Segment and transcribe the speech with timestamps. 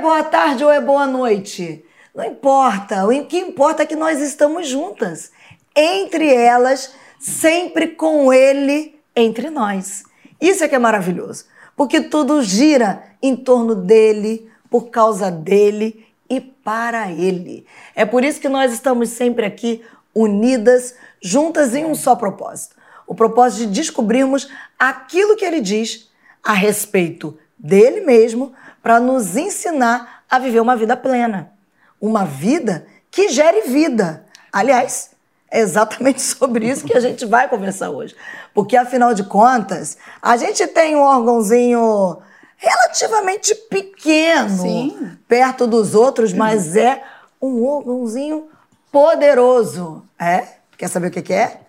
[0.00, 1.84] boa tarde ou é boa noite?
[2.14, 5.30] Não importa, o que importa é que nós estamos juntas.
[5.76, 10.02] Entre elas, sempre com Ele entre nós.
[10.40, 11.44] Isso é que é maravilhoso,
[11.76, 17.66] porque tudo gira em torno dele, por causa dele e para ele.
[17.94, 22.74] É por isso que nós estamos sempre aqui unidas, juntas em um só propósito.
[23.06, 24.48] O propósito de descobrirmos
[24.78, 26.08] aquilo que ele diz
[26.42, 31.52] a respeito dele mesmo para nos ensinar a viver uma vida plena.
[32.00, 34.24] Uma vida que gere vida.
[34.52, 35.10] Aliás,
[35.50, 38.14] é exatamente sobre isso que a gente vai conversar hoje.
[38.54, 42.18] Porque, afinal de contas, a gente tem um órgãozinho
[42.56, 45.18] relativamente pequeno Sim.
[45.26, 47.02] perto dos outros, mas é
[47.40, 48.48] um órgãozinho
[48.92, 50.04] poderoso.
[50.18, 50.46] É?
[50.76, 51.60] Quer saber o que que é?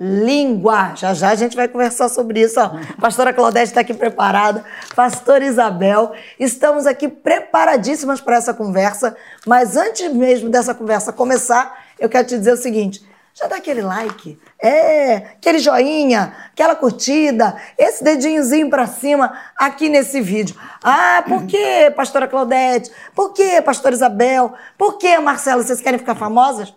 [0.00, 0.94] Língua.
[0.94, 2.60] Já já a gente vai conversar sobre isso.
[2.60, 2.70] Ó.
[3.00, 4.64] Pastora Claudete está aqui preparada.
[4.94, 6.12] Pastora Isabel.
[6.38, 9.16] Estamos aqui preparadíssimas para essa conversa.
[9.46, 13.82] Mas antes mesmo dessa conversa começar, eu quero te dizer o seguinte: já dá aquele
[13.82, 20.56] like, é, aquele joinha, aquela curtida, esse dedinhozinho para cima aqui nesse vídeo.
[20.82, 22.90] Ah, por que, pastora Claudete?
[23.14, 24.54] Por que, pastora Isabel?
[24.76, 26.74] Por que, Marcela, vocês querem ficar famosas?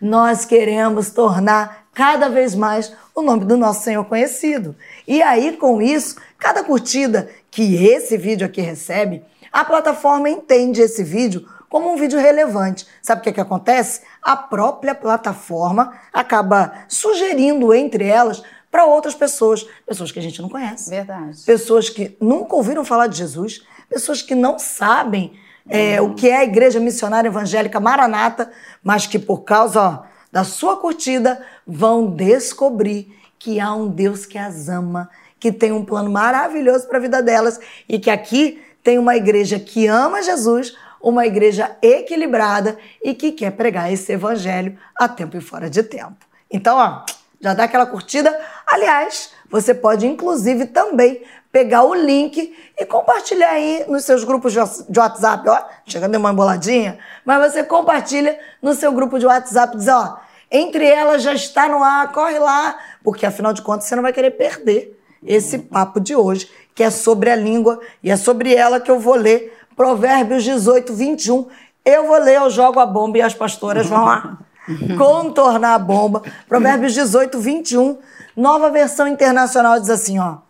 [0.00, 4.76] Nós queremos tornar cada vez mais o nome do nosso Senhor conhecido.
[5.06, 11.02] E aí, com isso, cada curtida que esse vídeo aqui recebe, a plataforma entende esse
[11.02, 12.86] vídeo como um vídeo relevante.
[13.02, 14.02] Sabe o que, que acontece?
[14.22, 20.48] A própria plataforma acaba sugerindo entre elas para outras pessoas, pessoas que a gente não
[20.48, 20.90] conhece.
[20.90, 21.42] Verdade.
[21.44, 26.38] Pessoas que nunca ouviram falar de Jesus, pessoas que não sabem é, o que é
[26.38, 28.50] a Igreja Missionária Evangélica Maranata,
[28.82, 34.38] mas que por causa ó, da sua curtida vão descobrir que há um Deus que
[34.38, 38.98] as ama, que tem um plano maravilhoso para a vida delas e que aqui tem
[38.98, 45.08] uma igreja que ama Jesus, uma igreja equilibrada e que quer pregar esse evangelho a
[45.08, 46.26] tempo e fora de tempo.
[46.50, 47.04] Então, ó,
[47.40, 48.36] já dá aquela curtida.
[48.66, 51.22] Aliás, você pode inclusive também
[51.56, 56.30] pegar o link e compartilhar aí nos seus grupos de WhatsApp, ó, chegando de uma
[56.30, 60.18] emboladinha, mas você compartilha no seu grupo de WhatsApp, diz, ó,
[60.52, 64.12] entre elas já está no ar, corre lá, porque afinal de contas você não vai
[64.12, 68.78] querer perder esse papo de hoje, que é sobre a língua e é sobre ela
[68.78, 71.46] que eu vou ler Provérbios 18, 21.
[71.86, 74.38] Eu vou ler, eu jogo a bomba e as pastoras vão lá
[74.98, 76.22] contornar a bomba.
[76.46, 77.96] Provérbios 18, 21.
[78.36, 80.44] Nova versão internacional diz assim, ó.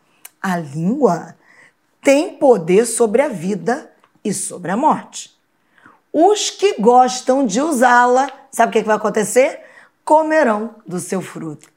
[0.48, 1.34] A língua
[2.00, 3.90] tem poder sobre a vida
[4.24, 5.36] e sobre a morte.
[6.12, 9.60] Os que gostam de usá-la, sabe o que, que vai acontecer?
[10.04, 11.68] Comerão do seu fruto.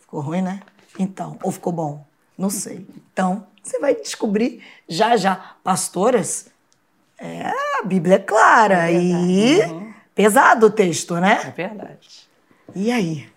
[0.00, 0.60] Ficou ruim, né?
[0.98, 2.02] Então, ou ficou bom?
[2.36, 2.86] Não sei.
[3.12, 5.56] Então, você vai descobrir já já.
[5.62, 6.46] Pastoras,
[7.18, 9.60] é, a Bíblia é clara É e.
[9.64, 9.92] Uhum.
[10.14, 11.52] pesado o texto, É né?
[11.54, 12.26] verdade.
[12.74, 13.28] E aí?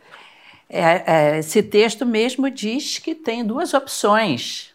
[0.73, 4.73] É, é, esse texto mesmo diz que tem duas opções: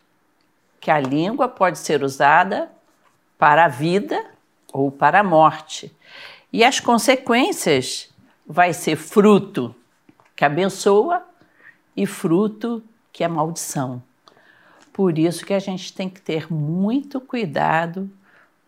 [0.79, 2.71] que a língua pode ser usada
[3.39, 4.23] para a vida
[4.71, 5.91] ou para a morte.
[6.53, 8.11] E as consequências
[8.47, 9.75] vai ser fruto
[10.37, 11.27] que abençoa
[11.97, 14.03] e fruto que é maldição.
[14.93, 18.11] Por isso que a gente tem que ter muito cuidado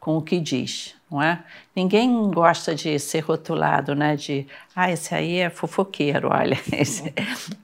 [0.00, 1.40] com o que diz, não é?
[1.74, 4.14] Ninguém gosta de ser rotulado, né?
[4.14, 4.46] De,
[4.76, 7.12] ah, esse aí é fofoqueiro, olha, esse,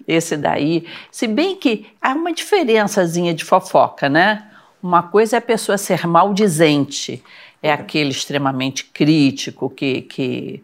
[0.08, 0.86] esse daí.
[1.10, 4.50] Se bem que há uma diferençazinha de fofoca, né?
[4.82, 7.22] Uma coisa é a pessoa ser maldizente,
[7.62, 10.62] é aquele extremamente crítico que, que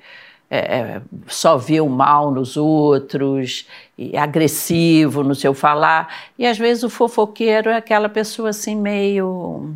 [0.50, 3.66] é, é, só vê o mal nos outros,
[3.96, 6.12] e é agressivo no seu falar.
[6.38, 9.74] E às vezes o fofoqueiro é aquela pessoa assim meio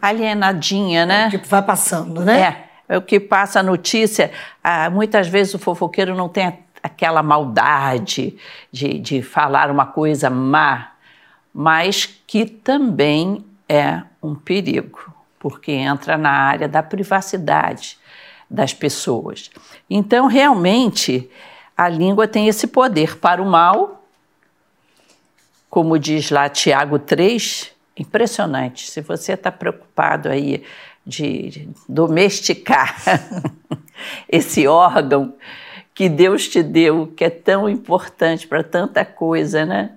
[0.00, 1.30] alienadinha, né?
[1.30, 2.40] Que vai passando, né?
[2.88, 4.30] É, é o que passa a notícia.
[4.62, 8.36] Ah, muitas vezes o fofoqueiro não tem aquela maldade
[8.70, 10.92] de, de falar uma coisa má,
[11.52, 17.98] mas que também é um perigo, porque entra na área da privacidade
[18.48, 19.50] das pessoas.
[19.90, 21.28] Então, realmente,
[21.76, 24.04] a língua tem esse poder para o mal,
[25.68, 28.90] como diz lá Tiago 3, impressionante.
[28.90, 30.62] Se você está preocupado aí
[31.06, 32.96] de domesticar
[34.28, 35.34] esse órgão
[35.94, 39.92] que Deus te deu, que é tão importante para tanta coisa, né?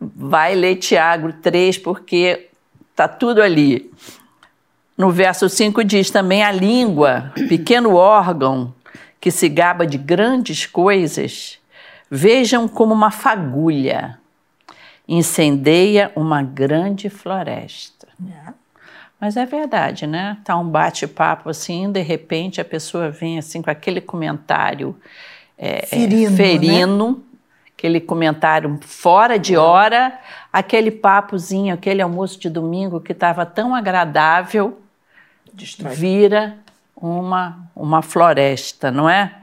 [0.00, 2.48] Vai ler Tiago 3, porque
[2.90, 3.90] está tudo ali.
[4.96, 8.74] No verso 5 diz também a língua, pequeno órgão
[9.20, 11.58] que se gaba de grandes coisas,
[12.10, 14.19] vejam como uma fagulha
[15.10, 18.06] incendeia uma grande floresta.
[18.24, 18.52] É.
[19.20, 20.38] Mas é verdade, né?
[20.44, 24.96] Tá um bate-papo assim, de repente a pessoa vem assim com aquele comentário
[25.58, 27.16] é, ferino, é, ferino né?
[27.76, 30.16] aquele comentário fora de hora,
[30.52, 34.80] aquele papozinho, aquele almoço de domingo que estava tão agradável,
[35.52, 35.94] Destrói.
[35.94, 36.56] vira
[36.94, 39.34] uma, uma floresta, não é?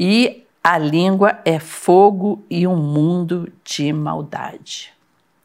[0.00, 4.93] E a língua é fogo e um mundo de maldade.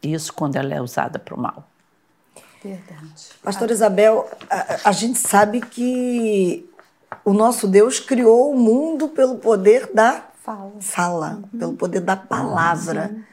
[0.01, 1.68] Isso quando ela é usada para o mal.
[2.63, 3.30] Verdade.
[3.42, 6.69] Pastor Isabel, a, a, gente sabe que
[7.24, 11.60] o nosso Deus criou o mundo pelo poder da fala, fala uhum.
[11.60, 13.07] pelo poder da palavra.
[13.07, 13.24] Sim.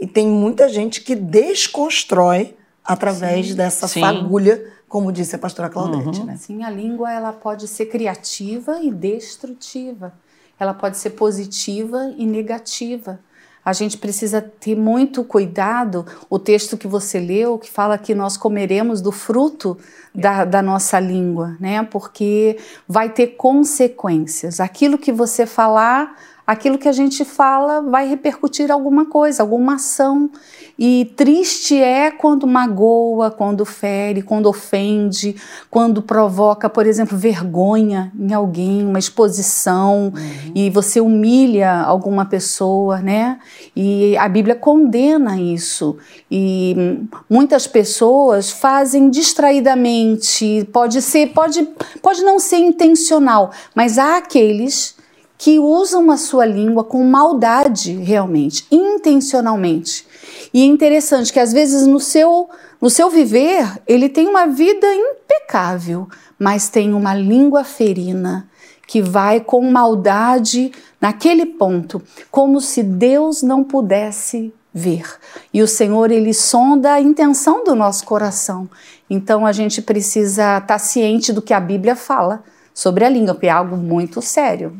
[0.00, 3.54] E tem muita gente que desconstrói através Sim.
[3.54, 4.00] dessa Sim.
[4.00, 6.20] fagulha, como disse a pastora Claudete.
[6.20, 6.26] Uhum.
[6.26, 6.36] Né?
[6.36, 10.12] Sim, a língua ela pode ser criativa e destrutiva
[10.58, 13.20] ela pode ser positiva e negativa.
[13.64, 16.04] A gente precisa ter muito cuidado.
[16.28, 19.78] O texto que você leu, que fala que nós comeremos do fruto
[20.14, 21.82] da, da, nossa língua, né?
[21.82, 24.60] Porque vai ter consequências.
[24.60, 26.16] Aquilo que você falar,
[26.46, 30.30] aquilo que a gente fala, vai repercutir alguma coisa, alguma ação.
[30.78, 35.36] E triste é quando magoa, quando fere, quando ofende,
[35.70, 40.52] quando provoca, por exemplo, vergonha em alguém, uma exposição, uhum.
[40.54, 43.38] e você humilha alguma pessoa, né?
[43.74, 45.96] E a Bíblia condena isso.
[46.28, 46.98] E
[47.30, 51.68] muitas pessoas fazem distraidamente, pode ser, pode,
[52.02, 54.93] pode não ser intencional, mas há aqueles
[55.36, 60.06] que usam a sua língua com maldade realmente, intencionalmente.
[60.52, 62.48] E é interessante que às vezes no seu,
[62.80, 66.08] no seu viver ele tem uma vida impecável,
[66.38, 68.48] mas tem uma língua ferina
[68.86, 70.70] que vai com maldade
[71.00, 75.04] naquele ponto, como se Deus não pudesse ver.
[75.52, 78.68] E o Senhor ele sonda a intenção do nosso coração.
[79.08, 82.42] Então a gente precisa estar ciente do que a Bíblia fala
[82.72, 84.76] sobre a língua, porque é algo muito sério.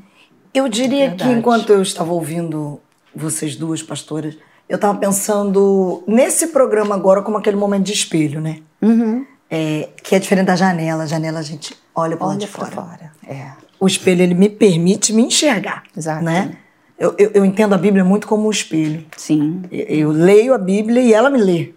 [0.55, 2.81] Eu diria que enquanto eu estava ouvindo
[3.15, 4.37] vocês duas pastoras,
[4.69, 8.61] eu estava pensando nesse programa agora como aquele momento de espelho, né?
[8.81, 9.27] Uhum.
[9.51, 11.03] É, que é diferente da janela.
[11.03, 12.71] A janela a gente olha para lá de fora.
[12.71, 13.13] fora.
[13.27, 13.51] É.
[13.79, 16.25] O espelho ele me permite me enxergar, Exato.
[16.25, 16.57] né?
[16.97, 19.05] Eu, eu, eu, entendo a Bíblia muito como um espelho.
[19.17, 19.63] Sim.
[19.71, 21.75] Eu, eu leio a Bíblia e ela me lê.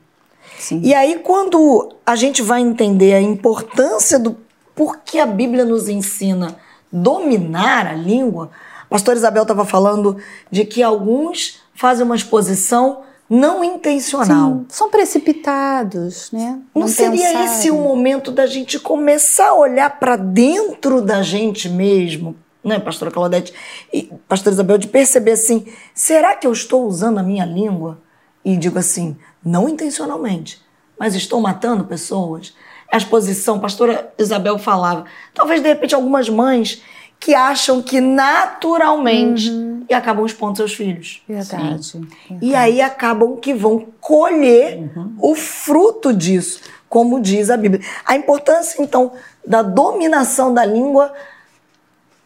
[0.60, 0.82] Sim.
[0.84, 4.38] E aí quando a gente vai entender a importância do
[4.76, 6.56] por que a Bíblia nos ensina
[6.92, 8.52] dominar a língua,
[8.88, 10.18] a pastora Isabel estava falando
[10.50, 14.52] de que alguns fazem uma exposição não intencional.
[14.52, 16.62] Sim, são precipitados, né?
[16.74, 21.68] Não, não seria esse o momento da gente começar a olhar para dentro da gente
[21.68, 23.54] mesmo, né, pastora Claudete
[23.94, 28.00] e pastora Isabel, de perceber assim, será que eu estou usando a minha língua?
[28.44, 30.62] E digo assim, não intencionalmente,
[30.98, 32.56] mas estou matando pessoas?
[32.90, 35.04] A exposição, a pastora Isabel falava,
[35.34, 36.82] talvez de repente algumas mães
[37.20, 39.86] que acham que naturalmente uhum.
[39.90, 41.22] e acabam expondo seus filhos.
[41.28, 42.40] Verdade, verdade.
[42.42, 45.16] E aí acabam que vão colher uhum.
[45.20, 47.82] o fruto disso, como diz a Bíblia.
[48.06, 49.14] A importância, então,
[49.46, 51.14] da dominação da língua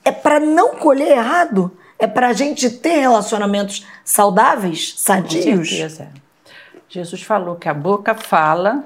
[0.04, 5.46] é para não colher errado, é para a gente ter relacionamentos saudáveis, sadios.
[5.46, 6.10] Com certeza.
[6.90, 8.84] Jesus falou que a boca fala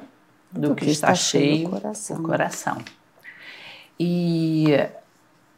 [0.52, 2.18] do, do que, que, está, está cheio o coração.
[2.18, 2.78] o coração.
[4.00, 4.68] E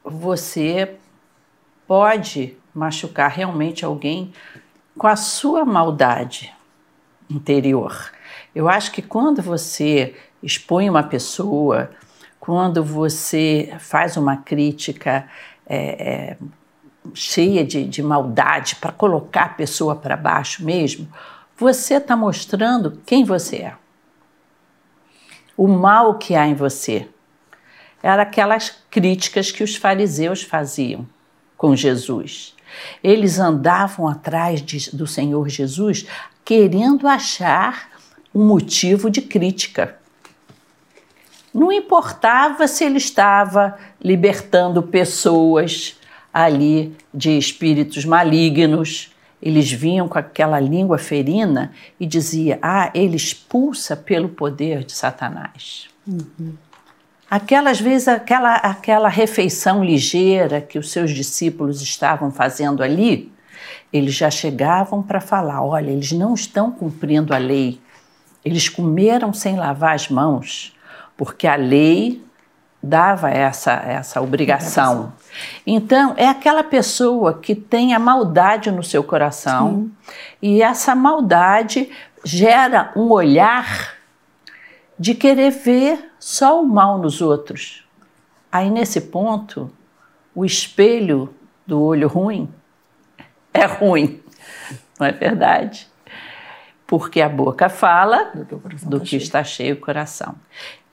[0.10, 0.96] você
[1.88, 4.34] pode machucar realmente alguém
[4.98, 6.54] com a sua maldade
[7.30, 8.12] interior.
[8.54, 11.92] Eu acho que quando você expõe uma pessoa,
[12.40, 15.28] quando você faz uma crítica
[15.66, 16.38] é, é,
[17.14, 21.08] cheia de, de maldade para colocar a pessoa para baixo mesmo,
[21.58, 23.76] você está mostrando quem você é.
[25.56, 27.08] O mal que há em você
[28.08, 31.06] eram aquelas críticas que os fariseus faziam
[31.58, 32.56] com Jesus.
[33.04, 36.06] Eles andavam atrás de, do Senhor Jesus
[36.46, 37.90] querendo achar
[38.34, 39.98] um motivo de crítica.
[41.54, 46.00] Não importava se ele estava libertando pessoas
[46.34, 49.12] ali de espíritos malignos.
[49.42, 55.90] Eles vinham com aquela língua ferina e dizia: "Ah, ele expulsa pelo poder de Satanás".
[56.08, 56.56] Uhum.
[57.30, 63.32] Aquelas vezes, aquela, aquela refeição ligeira que os seus discípulos estavam fazendo ali,
[63.92, 67.82] eles já chegavam para falar: olha, eles não estão cumprindo a lei,
[68.46, 70.74] eles comeram sem lavar as mãos,
[71.18, 72.24] porque a lei
[72.82, 75.12] dava essa, essa obrigação.
[75.66, 79.92] Então, é aquela pessoa que tem a maldade no seu coração Sim.
[80.42, 81.90] e essa maldade
[82.24, 83.97] gera um olhar
[85.00, 87.84] de querer ver só o mal nos outros.
[88.52, 89.72] Aí, nesse ponto,
[90.34, 91.34] o espelho
[91.66, 92.50] do olho ruim
[93.58, 94.22] é ruim,
[95.00, 95.88] não é verdade?
[96.86, 98.32] Porque a boca fala
[98.84, 100.36] do que, está cheio o coração.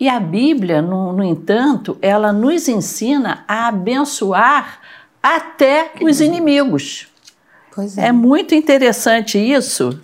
[0.00, 4.80] E a Bíblia, no, no entanto, ela nos ensina a abençoar
[5.22, 7.06] até os inimigos.
[7.96, 8.06] É.
[8.06, 8.12] é.
[8.12, 10.00] muito interessante isso,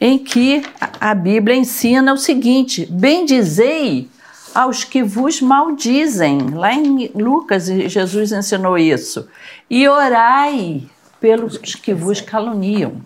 [0.00, 0.62] em que
[1.00, 4.08] a Bíblia ensina o seguinte: bendizei
[4.54, 6.50] aos que vos maldizem.
[6.50, 9.28] Lá em Lucas, Jesus ensinou isso.
[9.68, 10.82] E orai
[11.20, 13.00] pelos que vos caluniam.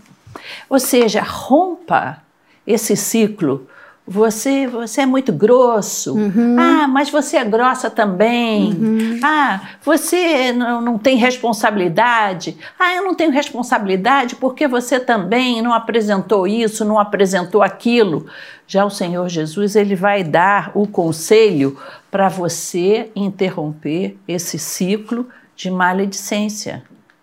[0.68, 2.22] Ou seja, rompa
[2.66, 3.66] esse ciclo
[4.10, 6.16] você, você é muito grosso.
[6.16, 6.56] Uhum.
[6.58, 8.72] Ah, mas você é grossa também.
[8.72, 9.20] Uhum.
[9.22, 12.58] Ah, você não, não tem responsabilidade.
[12.76, 18.26] Ah, eu não tenho responsabilidade porque você também não apresentou isso, não apresentou aquilo.
[18.66, 21.78] Já o Senhor Jesus, ele vai dar o conselho
[22.10, 26.82] para você interromper esse ciclo de maledicência,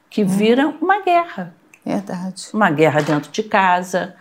[0.10, 0.28] que uhum.
[0.30, 1.54] vira uma guerra.
[1.86, 2.48] Verdade.
[2.54, 4.16] Uma guerra dentro de casa,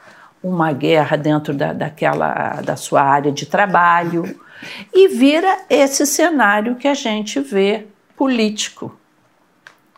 [0.46, 4.38] uma guerra dentro da, daquela, da sua área de trabalho,
[4.94, 7.86] e vira esse cenário que a gente vê
[8.16, 8.96] político.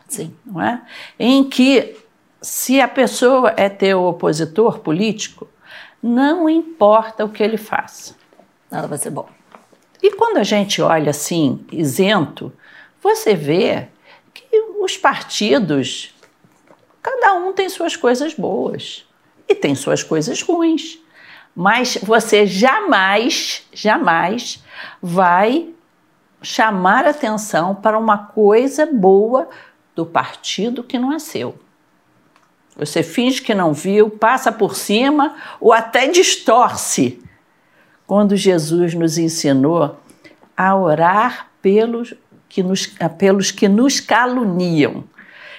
[0.08, 0.34] Sim.
[0.44, 0.80] Não é?
[1.18, 1.96] Em que,
[2.40, 5.46] se a pessoa é teu opositor político,
[6.02, 8.16] não importa o que ele faça.
[8.70, 9.28] Nada vai ser bom.
[10.02, 12.52] E quando a gente olha assim, isento,
[13.02, 13.88] você vê
[14.32, 14.46] que
[14.80, 16.14] os partidos,
[17.02, 19.07] cada um tem suas coisas boas
[19.48, 20.98] e tem suas coisas ruins.
[21.54, 24.62] Mas você jamais, jamais
[25.02, 25.70] vai
[26.42, 29.48] chamar atenção para uma coisa boa
[29.94, 31.58] do partido que não é seu.
[32.76, 37.20] Você finge que não viu, passa por cima ou até distorce.
[38.06, 39.98] Quando Jesus nos ensinou
[40.56, 42.14] a orar pelos
[42.48, 42.86] que nos,
[43.18, 45.04] pelos que nos caluniam.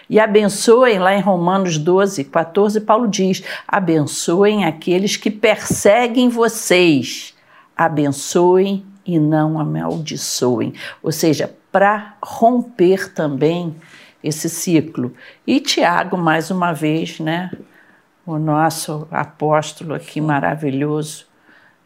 [0.09, 7.35] E abençoem, lá em Romanos 12, 14, Paulo diz: abençoem aqueles que perseguem vocês,
[7.77, 10.73] abençoem e não amaldiçoem.
[11.03, 13.75] Ou seja, para romper também
[14.23, 15.13] esse ciclo.
[15.45, 17.51] E Tiago, mais uma vez, né?
[18.25, 21.25] O nosso apóstolo aqui maravilhoso,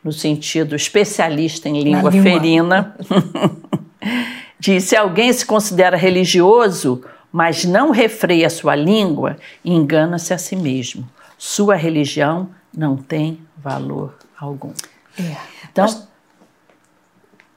[0.04, 2.12] no sentido especialista em língua, língua.
[2.12, 2.96] ferina,
[4.60, 7.04] diz: se alguém se considera religioso,
[7.34, 11.10] mas não refreia sua língua, engana-se a si mesmo.
[11.36, 14.72] Sua religião não tem valor algum.
[15.20, 15.36] É.
[15.72, 16.08] Então, mas...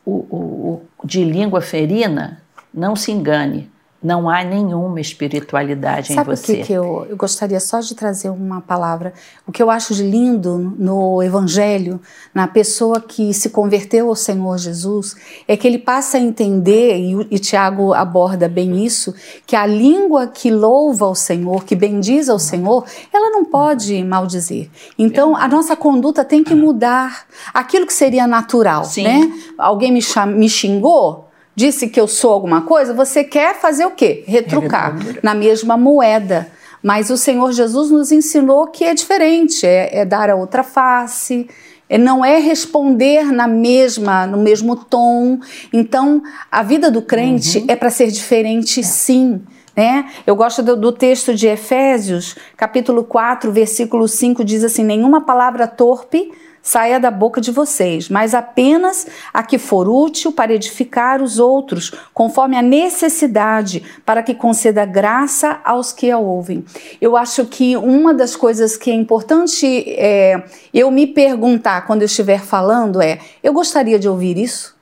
[0.02, 2.42] o, o, o, de língua ferina,
[2.72, 3.70] não se engane
[4.06, 6.46] não há nenhuma espiritualidade Sabe em você.
[6.46, 9.12] Sabe o que, que eu, eu gostaria só de trazer uma palavra?
[9.44, 12.00] O que eu acho de lindo no Evangelho,
[12.32, 15.16] na pessoa que se converteu ao Senhor Jesus,
[15.48, 19.12] é que ele passa a entender, e, e Tiago aborda bem isso,
[19.44, 24.70] que a língua que louva ao Senhor, que bendiz ao Senhor, ela não pode maldizer.
[24.96, 27.26] Então, a nossa conduta tem que mudar.
[27.52, 29.02] Aquilo que seria natural, Sim.
[29.02, 29.32] né?
[29.58, 30.00] Alguém me,
[30.36, 31.25] me xingou,
[31.56, 34.22] disse que eu sou alguma coisa, você quer fazer o quê?
[34.28, 36.48] Retrucar na mesma moeda.
[36.82, 41.48] Mas o Senhor Jesus nos ensinou que é diferente, é, é dar a outra face,
[41.88, 45.40] é, não é responder na mesma, no mesmo tom.
[45.72, 46.22] Então,
[46.52, 47.64] a vida do crente uhum.
[47.68, 49.42] é para ser diferente, sim.
[49.74, 50.08] Né?
[50.26, 55.66] Eu gosto do, do, texto de Efésios, capítulo 4, versículo 5, diz assim: Nenhuma palavra
[55.66, 56.32] torpe
[56.66, 61.92] saia da boca de vocês, mas apenas a que for útil para edificar os outros,
[62.12, 66.64] conforme a necessidade, para que conceda graça aos que a ouvem.
[67.00, 69.64] Eu acho que uma das coisas que é importante
[69.96, 70.42] é,
[70.74, 74.74] eu me perguntar quando eu estiver falando é: eu gostaria de ouvir isso?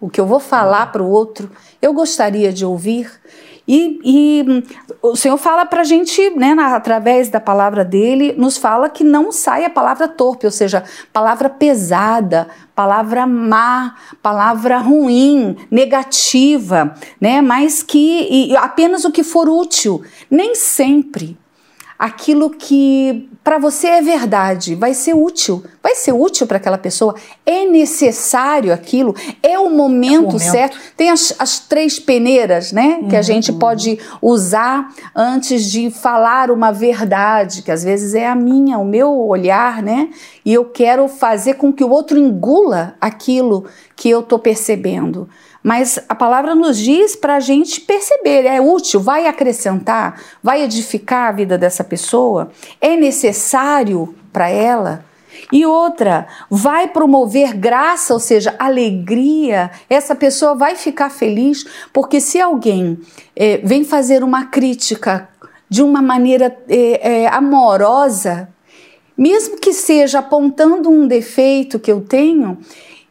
[0.00, 1.48] O que eu vou falar para o outro,
[1.80, 3.08] eu gostaria de ouvir.
[3.66, 4.64] E, e
[5.00, 9.04] o Senhor fala para a gente, né, na, através da palavra dele, nos fala que
[9.04, 17.40] não sai a palavra torpe, ou seja, palavra pesada, palavra má, palavra ruim, negativa, né,
[17.40, 20.02] mas que apenas o que for útil.
[20.28, 21.36] Nem sempre
[22.02, 27.14] aquilo que para você é verdade, vai ser útil, vai ser útil para aquela pessoa,
[27.46, 30.38] é necessário aquilo, é o momento, é o momento.
[30.40, 30.78] certo.
[30.96, 33.08] Tem as, as, três peneiras, né, uhum.
[33.08, 33.22] que a uhum.
[33.22, 38.84] gente pode usar antes de falar uma verdade, que às vezes é a minha, o
[38.84, 40.08] meu olhar, né,
[40.44, 45.28] e eu quero fazer com que o outro engula aquilo que eu estou percebendo.
[45.62, 51.28] Mas a palavra nos diz para a gente perceber, é útil, vai acrescentar, vai edificar
[51.28, 52.50] a vida dessa pessoa,
[52.80, 55.04] é necessário para ela.
[55.52, 59.70] E outra, vai promover graça, ou seja, alegria.
[59.88, 62.98] Essa pessoa vai ficar feliz, porque se alguém
[63.36, 65.28] é, vem fazer uma crítica
[65.68, 68.48] de uma maneira é, é, amorosa,
[69.16, 72.58] mesmo que seja apontando um defeito que eu tenho,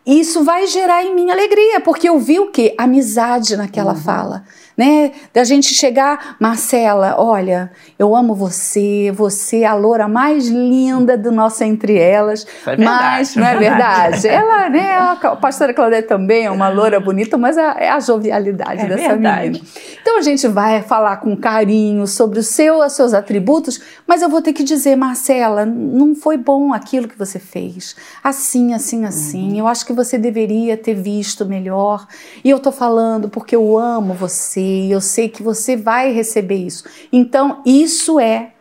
[0.06, 2.74] isso vai gerar em mim alegria, porque eu vi o que?
[2.78, 4.00] Amizade naquela uhum.
[4.00, 4.44] fala
[4.78, 5.12] né?
[5.34, 11.32] Da gente chegar, Marcela, olha, eu amo você, você é a loura mais linda do
[11.32, 12.46] nosso entre elas.
[12.66, 14.28] É mas não é verdade.
[14.32, 18.88] Ela, né, a pastora Claudete também é uma loura bonita, mas é a jovialidade é
[18.88, 19.50] dessa verdade.
[19.50, 19.66] menina.
[20.02, 24.30] Então a gente vai falar com carinho sobre o seu, os seus atributos, mas eu
[24.30, 27.96] vou ter que dizer, Marcela, não foi bom aquilo que você fez.
[28.24, 29.52] Assim, assim, assim.
[29.52, 29.60] Uhum.
[29.60, 32.08] Eu acho que você deveria ter visto melhor.
[32.44, 36.56] E eu tô falando porque eu amo você você, eu sei que você vai receber
[36.56, 36.86] isso.
[37.12, 38.54] Então, isso é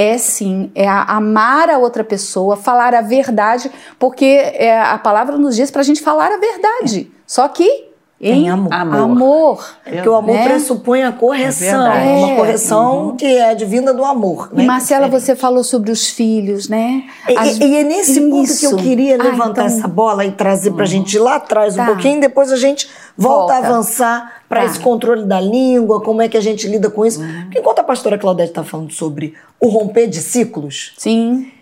[0.00, 5.56] é sim, é amar a outra pessoa, falar a verdade, porque é, a palavra nos
[5.56, 7.10] diz para a gente falar a verdade.
[7.26, 7.87] Só que
[8.20, 8.72] em, em amor.
[8.72, 9.00] amor.
[9.00, 9.70] amor.
[9.86, 10.44] É porque o amor né?
[10.48, 11.86] pressupõe a correção.
[11.86, 13.16] É uma correção uhum.
[13.16, 14.50] que é advinda do amor.
[14.52, 14.64] Né?
[14.64, 17.04] E Marcela, você falou sobre os filhos, né?
[17.36, 17.58] As...
[17.58, 18.28] E, e, é nesse Isso.
[18.28, 19.78] ponto que eu queria levantar ah, então...
[19.78, 20.90] essa bola e trazer para a uhum.
[20.90, 21.82] gente lá atrás tá.
[21.82, 23.54] um pouquinho, depois a gente volta, volta.
[23.54, 24.66] a avançar para tá.
[24.66, 27.20] esse controle da língua, como é que a gente lida com isso.
[27.20, 27.42] Uhum.
[27.44, 30.92] Porque enquanto a pastora Claudete está falando sobre o romper de ciclos.
[30.98, 31.52] Sim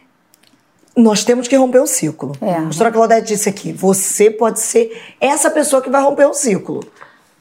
[0.96, 2.32] nós temos que romper o ciclo.
[2.40, 2.54] É.
[2.54, 6.82] A pastora Claudete disse aqui: você pode ser essa pessoa que vai romper o ciclo.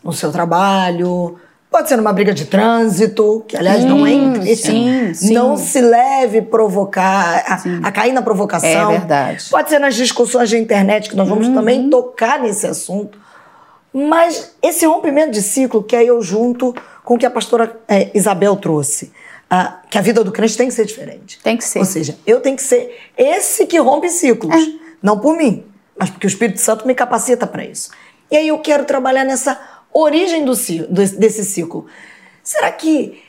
[0.04, 1.36] No seu trabalho,
[1.72, 5.34] pode ser numa briga de trânsito, que aliás sim, não é sim, sim.
[5.34, 8.92] Não se leve provocar, a, a, cair na provocação.
[8.92, 9.46] É verdade.
[9.50, 11.56] Pode ser nas discussões de internet, que nós vamos uhum.
[11.56, 13.18] também tocar nesse assunto.
[13.92, 18.12] Mas esse rompimento de ciclo, que aí eu junto com o que a pastora é,
[18.14, 19.12] Isabel trouxe
[19.50, 21.40] ah, que a vida do crente tem que ser diferente.
[21.44, 21.80] Tem que ser.
[21.80, 24.56] Ou seja, eu tenho que ser esse que rompe ciclos.
[24.56, 24.86] É.
[25.02, 25.64] Não por mim,
[25.98, 27.92] mas porque o Espírito Santo me capacita para isso.
[28.32, 29.60] E aí eu quero trabalhar nessa
[29.94, 30.54] origem do,
[30.90, 31.86] desse ciclo.
[32.44, 33.22] Será que,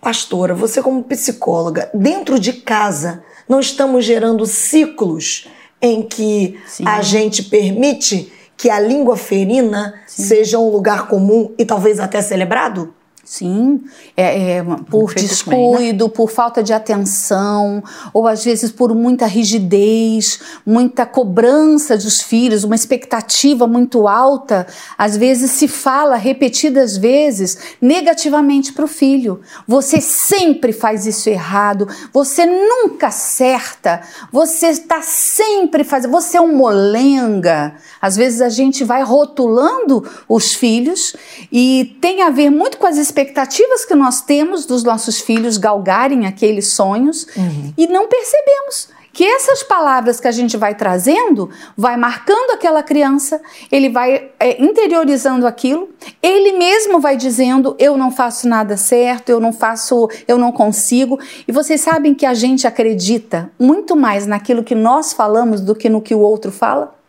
[0.00, 5.48] pastora, você como psicóloga, dentro de casa, não estamos gerando ciclos
[5.80, 6.84] em que Sim.
[6.86, 10.24] a gente permite que a língua ferina Sim.
[10.24, 12.94] seja um lugar comum e talvez até celebrado?
[13.30, 13.84] Sim,
[14.16, 16.10] é, é por descuido, né?
[16.12, 17.80] por falta de atenção,
[18.12, 24.66] ou às vezes por muita rigidez, muita cobrança dos filhos, uma expectativa muito alta.
[24.98, 29.40] Às vezes se fala repetidas vezes negativamente para o filho.
[29.64, 34.00] Você sempre faz isso errado, você nunca acerta,
[34.32, 37.76] você está sempre fazendo, você é um molenga.
[38.02, 41.14] Às vezes a gente vai rotulando os filhos
[41.52, 45.58] e tem a ver muito com as expectativas expectativas que nós temos dos nossos filhos
[45.58, 47.74] galgarem aqueles sonhos uhum.
[47.76, 53.40] e não percebemos que essas palavras que a gente vai trazendo vai marcando aquela criança,
[53.70, 55.90] ele vai é, interiorizando aquilo,
[56.22, 61.18] ele mesmo vai dizendo eu não faço nada certo, eu não faço, eu não consigo.
[61.46, 65.88] E vocês sabem que a gente acredita muito mais naquilo que nós falamos do que
[65.88, 66.99] no que o outro fala?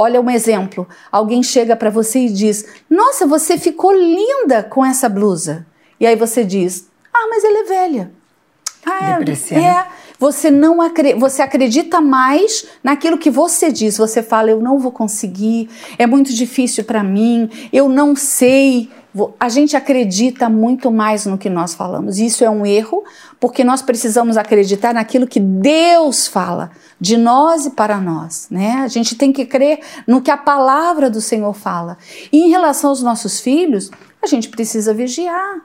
[0.00, 5.10] Olha um exemplo: alguém chega para você e diz: Nossa, você ficou linda com essa
[5.10, 5.66] blusa.
[6.00, 8.10] E aí você diz: Ah, mas ela é velha.
[8.86, 9.20] Ah,
[9.54, 9.58] é.
[9.58, 9.86] é.
[10.18, 13.98] Você não acredita, você acredita mais naquilo que você diz.
[13.98, 18.88] Você fala: Eu não vou conseguir, é muito difícil para mim, eu não sei.
[19.38, 22.18] A gente acredita muito mais no que nós falamos.
[22.18, 23.02] Isso é um erro,
[23.40, 26.70] porque nós precisamos acreditar naquilo que Deus fala
[27.00, 28.82] de nós e para nós, né?
[28.82, 31.98] A gente tem que crer no que a palavra do Senhor fala.
[32.30, 33.90] E em relação aos nossos filhos,
[34.22, 35.60] a gente precisa vigiar.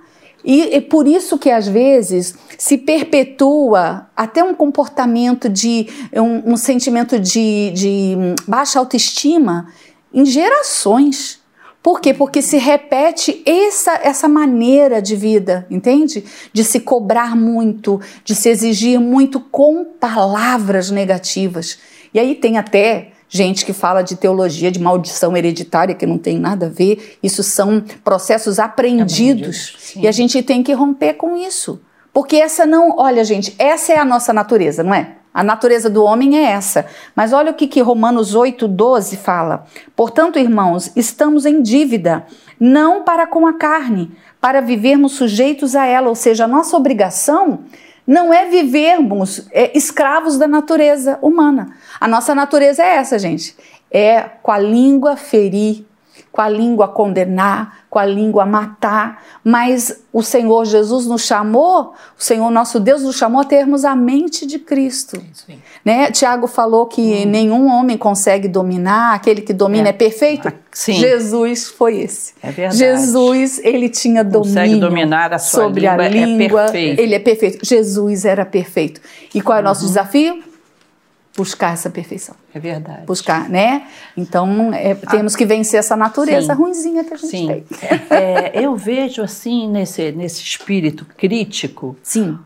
[0.46, 6.58] E é por isso que às vezes se perpetua até um comportamento de um, um
[6.58, 8.16] sentimento de, de
[8.48, 9.68] baixa autoestima
[10.14, 11.44] em gerações.
[11.86, 12.16] Por quê?
[12.16, 16.26] Porque se repete essa, essa maneira de vida, entende?
[16.52, 21.78] De se cobrar muito, de se exigir muito com palavras negativas.
[22.12, 26.40] E aí tem até gente que fala de teologia de maldição hereditária, que não tem
[26.40, 27.20] nada a ver.
[27.22, 29.94] Isso são processos aprendidos.
[29.96, 31.80] e a gente tem que romper com isso.
[32.12, 32.98] Porque essa não.
[32.98, 35.18] Olha, gente, essa é a nossa natureza, não é?
[35.36, 36.86] A natureza do homem é essa.
[37.14, 39.66] Mas olha o que, que Romanos 8, 12 fala.
[39.94, 42.26] Portanto, irmãos, estamos em dívida,
[42.58, 46.08] não para com a carne, para vivermos sujeitos a ela.
[46.08, 47.66] Ou seja, a nossa obrigação
[48.08, 51.76] não é vivermos é, escravos da natureza humana.
[52.00, 53.58] A nossa natureza é essa, gente.
[53.92, 55.86] É com a língua ferir,
[56.36, 62.22] com a língua condenar, com a língua matar, mas o Senhor Jesus nos chamou, o
[62.22, 65.24] Senhor nosso Deus nos chamou a termos a mente de Cristo.
[65.86, 66.12] Né?
[66.12, 67.30] Tiago falou que hum.
[67.30, 70.50] nenhum homem consegue dominar, aquele que domina é, é perfeito.
[70.50, 70.96] Ah, sim.
[70.96, 72.34] Jesus foi esse.
[72.44, 72.80] É verdade.
[72.80, 76.66] Jesus, ele tinha domínio consegue dominar a sua sobre língua, a língua.
[76.74, 77.02] É.
[77.02, 77.66] Ele é perfeito.
[77.66, 79.00] Jesus era perfeito.
[79.34, 79.88] E qual é o nosso uhum.
[79.88, 80.44] desafio?
[81.36, 82.36] Buscar essa perfeição.
[82.54, 83.06] É verdade.
[83.06, 83.88] Buscar, né?
[84.16, 86.62] Então, é, temos que vencer essa natureza Sim.
[86.62, 87.48] ruinzinha que a gente Sim.
[87.48, 87.66] tem.
[88.10, 91.98] É, eu vejo, assim, nesse, nesse espírito crítico...
[92.02, 92.38] Sim.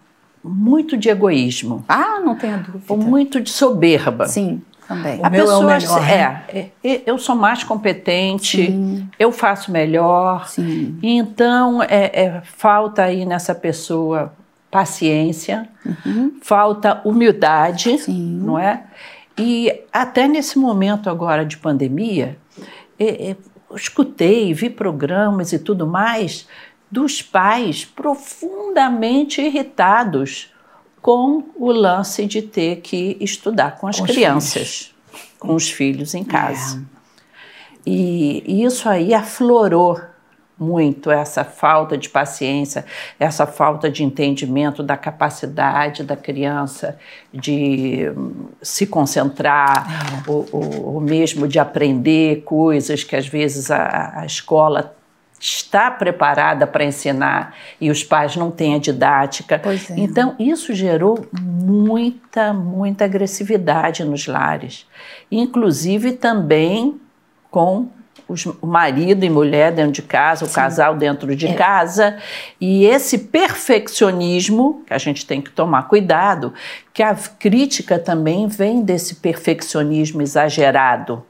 [0.42, 1.84] Muito de egoísmo.
[1.88, 2.86] Ah, não tenha dúvida.
[2.88, 4.26] Ou muito de soberba.
[4.26, 4.62] Sim.
[4.88, 5.20] Também.
[5.20, 6.10] O a pessoa é, o melhor,
[6.48, 9.08] é, é, eu sou mais competente, Sim.
[9.20, 10.48] eu faço melhor.
[10.48, 10.98] Sim.
[11.04, 14.34] Então é, é, falta aí nessa pessoa
[14.70, 16.38] paciência, uhum.
[16.42, 18.40] falta humildade, Sim.
[18.42, 18.84] não é?
[19.38, 22.38] E até nesse momento agora de pandemia,
[23.00, 23.38] é, é,
[23.70, 26.48] eu escutei, vi programas e tudo mais
[26.92, 30.52] dos pais profundamente irritados
[31.02, 34.96] com o lance de ter que estudar com as com crianças, filhos.
[35.40, 36.84] com os filhos em casa.
[36.96, 37.00] É.
[37.86, 40.00] E, e isso aí aflorou
[40.60, 42.86] muito essa falta de paciência,
[43.20, 46.98] essa falta de entendimento da capacidade da criança
[47.34, 50.30] de hum, se concentrar, é.
[50.30, 54.96] ou, ou, ou, mesmo de aprender coisas que às vezes a, a escola
[55.40, 59.62] está preparada para ensinar e os pais não têm a didática.
[59.66, 60.00] É.
[60.00, 64.86] Então, isso gerou muita, muita agressividade nos lares,
[65.32, 67.00] inclusive também
[67.50, 67.88] com
[68.28, 70.52] os, o marido e mulher dentro de casa, Sim.
[70.52, 71.54] o casal dentro de é.
[71.54, 72.18] casa,
[72.60, 76.54] e esse perfeccionismo, que a gente tem que tomar cuidado,
[76.94, 81.24] que a crítica também vem desse perfeccionismo exagerado,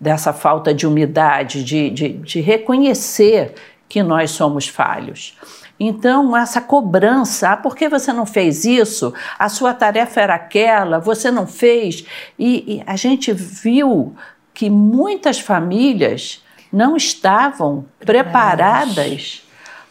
[0.00, 3.54] dessa falta de umidade, de, de, de reconhecer
[3.88, 5.36] que nós somos falhos.
[5.84, 9.12] Então, essa cobrança, ah, por que você não fez isso?
[9.38, 12.04] A sua tarefa era aquela, você não fez.
[12.38, 14.14] E, e a gente viu
[14.54, 19.42] que muitas famílias não estavam preparadas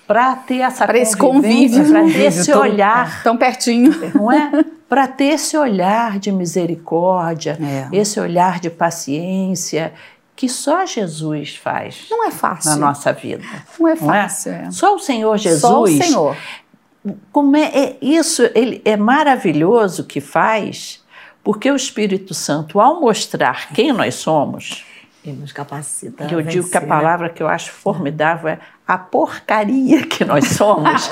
[0.07, 4.65] para ter essa para esse convívio, para ter esse olhar tão pertinho, não é?
[4.89, 7.95] Para ter esse olhar de misericórdia, é.
[7.95, 9.93] esse olhar de paciência
[10.35, 12.07] que só Jesus faz.
[12.09, 13.43] Não é fácil na nossa vida.
[13.79, 14.51] Não é fácil.
[14.51, 14.63] Não é?
[14.63, 14.71] É.
[14.71, 15.61] Só o Senhor Jesus.
[15.61, 16.37] Só o Senhor.
[17.31, 18.49] Como é, é isso?
[18.53, 21.00] Ele é maravilhoso que faz
[21.43, 24.85] porque o Espírito Santo, ao mostrar quem nós somos,
[25.23, 26.27] ele nos capacita.
[26.31, 31.09] Eu digo que a palavra que eu acho formidável é a porcaria que nós somos.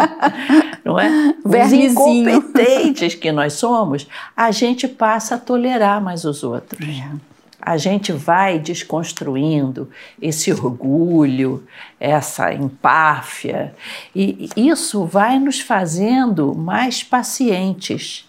[0.84, 1.34] não é?
[1.42, 6.86] Os incompetentes que nós somos, a gente passa a tolerar mais os outros.
[6.86, 7.10] É.
[7.60, 9.88] A gente vai desconstruindo
[10.20, 11.64] esse orgulho,
[11.98, 13.72] essa empáfia,
[14.14, 18.28] e isso vai nos fazendo mais pacientes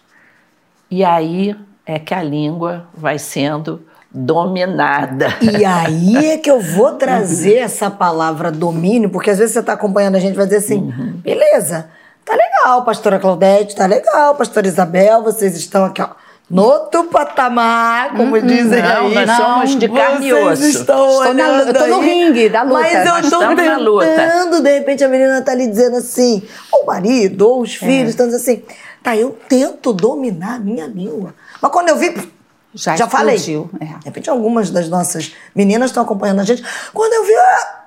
[0.93, 1.55] e aí
[1.87, 5.27] é que a língua vai sendo dominada.
[5.41, 7.63] E aí é que eu vou trazer uhum.
[7.63, 11.13] essa palavra domínio, porque às vezes você está acompanhando a gente vai dizer assim, uhum.
[11.23, 11.89] beleza,
[12.23, 16.09] tá legal, pastora Claudete, tá legal, pastora Isabel, vocês estão aqui, ó,
[16.47, 18.45] no outro patamar, como uhum.
[18.45, 19.15] dizem não, aí.
[19.15, 20.63] Nós não, somos de carne e osso.
[20.63, 22.79] Estão estou na, eu tô no ringue da luta.
[22.81, 27.49] Mas eu estou tentando, de repente a menina tá ali dizendo assim, ou o marido,
[27.49, 27.85] ou os é.
[27.85, 28.63] filhos, estão dizendo assim,
[29.03, 31.35] Tá, eu tento dominar a minha língua.
[31.61, 32.31] Mas quando eu vi.
[32.73, 33.35] Já, já falei.
[33.35, 33.37] É.
[33.37, 36.63] De repente, algumas das nossas meninas estão acompanhando a gente.
[36.93, 37.35] Quando eu vi.
[37.35, 37.83] Ah,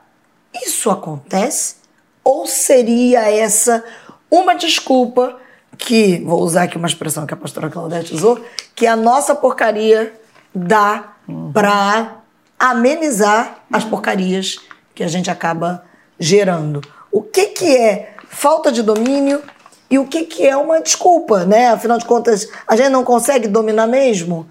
[0.64, 1.76] isso acontece?
[2.22, 3.82] Ou seria essa
[4.30, 5.38] uma desculpa
[5.78, 10.12] que, vou usar aqui uma expressão que a pastora Claudete usou, que a nossa porcaria
[10.54, 11.52] dá uhum.
[11.52, 12.18] para
[12.58, 14.58] amenizar as porcarias
[14.94, 15.84] que a gente acaba
[16.18, 16.80] gerando.
[17.12, 19.42] O que, que é falta de domínio
[19.90, 21.68] e o que, que é uma desculpa, né?
[21.68, 24.46] Afinal de contas, a gente não consegue dominar mesmo?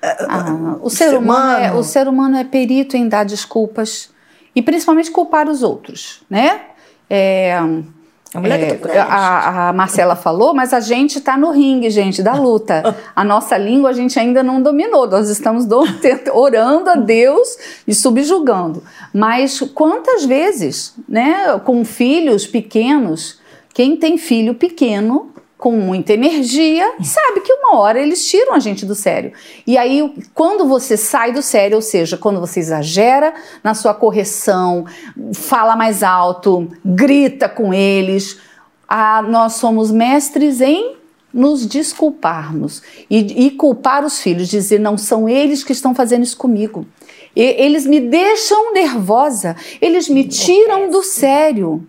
[0.00, 4.10] Ah, o, ser humano é, o ser humano é perito em dar desculpas
[4.54, 6.60] e principalmente culpar os outros, né?
[7.10, 7.58] É,
[8.34, 12.94] é, a, a, Marcela falou, mas a gente está no ringue, gente, da luta.
[13.16, 15.08] A nossa língua a gente ainda não dominou.
[15.08, 15.82] Nós estamos do,
[16.34, 18.82] orando a Deus e subjugando.
[19.14, 23.37] Mas quantas vezes, né, com filhos pequenos,
[23.78, 28.84] quem tem filho pequeno com muita energia, sabe que uma hora eles tiram a gente
[28.84, 29.32] do sério.
[29.64, 34.84] E aí, quando você sai do sério, ou seja, quando você exagera na sua correção,
[35.32, 38.40] fala mais alto, grita com eles,
[38.88, 40.96] ah, nós somos mestres em
[41.32, 46.36] nos desculparmos e, e culpar os filhos, dizer não são eles que estão fazendo isso
[46.36, 46.84] comigo.
[47.36, 51.86] E, eles me deixam nervosa, eles me tiram do sério.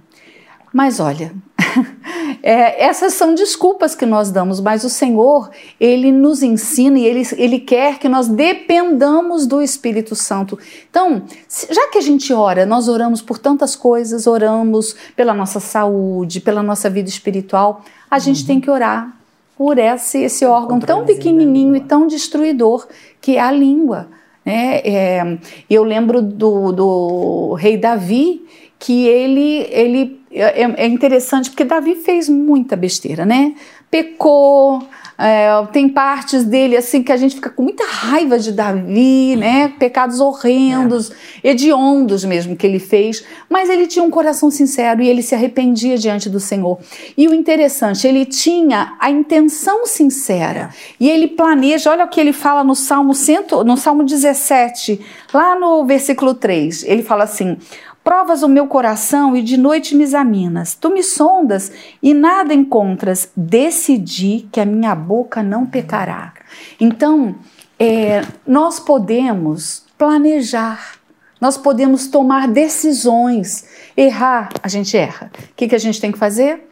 [0.71, 1.33] Mas olha,
[2.43, 7.27] é, essas são desculpas que nós damos, mas o Senhor, Ele nos ensina e Ele,
[7.37, 10.57] Ele quer que nós dependamos do Espírito Santo.
[10.89, 11.23] Então,
[11.69, 16.61] já que a gente ora, nós oramos por tantas coisas, oramos pela nossa saúde, pela
[16.61, 18.47] nossa vida espiritual, a gente uhum.
[18.47, 19.15] tem que orar
[19.57, 22.87] por esse, esse órgão tão pequenininho e tão destruidor
[23.19, 24.07] que é a língua.
[24.45, 24.79] Né?
[24.85, 25.37] É,
[25.69, 28.45] eu lembro do, do rei Davi
[28.79, 33.55] que ele, ele é, é interessante porque Davi fez muita besteira, né?
[33.89, 34.83] Pecou,
[35.21, 39.73] é, tem partes dele assim que a gente fica com muita raiva de Davi, né?
[39.77, 41.11] Pecados horrendos,
[41.43, 41.49] é.
[41.49, 45.97] hediondos mesmo que ele fez, mas ele tinha um coração sincero e ele se arrependia
[45.97, 46.79] diante do Senhor.
[47.17, 50.93] E o interessante, ele tinha a intenção sincera é.
[51.01, 51.91] e ele planeja.
[51.91, 55.01] Olha o que ele fala no Salmo cento, no Salmo 17,
[55.33, 56.83] lá no versículo 3.
[56.83, 57.57] Ele fala assim:
[58.03, 60.73] Provas o meu coração e de noite me examinas.
[60.73, 63.29] Tu me sondas e nada encontras.
[63.35, 66.33] Decidi que a minha boca não pecará.
[66.79, 67.35] Então,
[67.77, 70.95] é, nós podemos planejar,
[71.39, 73.65] nós podemos tomar decisões.
[73.95, 75.31] Errar, a gente erra.
[75.51, 76.67] O que, que a gente tem que fazer?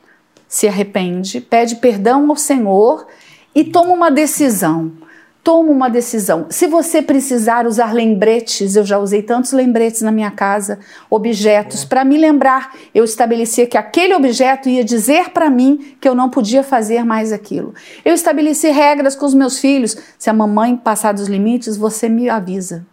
[0.47, 3.05] Se arrepende, pede perdão ao Senhor
[3.53, 4.91] e toma uma decisão
[5.47, 6.47] toma uma decisão.
[6.49, 10.77] Se você precisar usar lembretes, eu já usei tantos lembretes na minha casa,
[11.09, 16.13] objetos, para me lembrar, eu estabelecia que aquele objeto ia dizer para mim que eu
[16.13, 17.73] não podia fazer mais aquilo.
[18.03, 19.95] Eu estabeleci regras com os meus filhos.
[20.19, 22.85] Se a mamãe passar dos limites, você me avisa.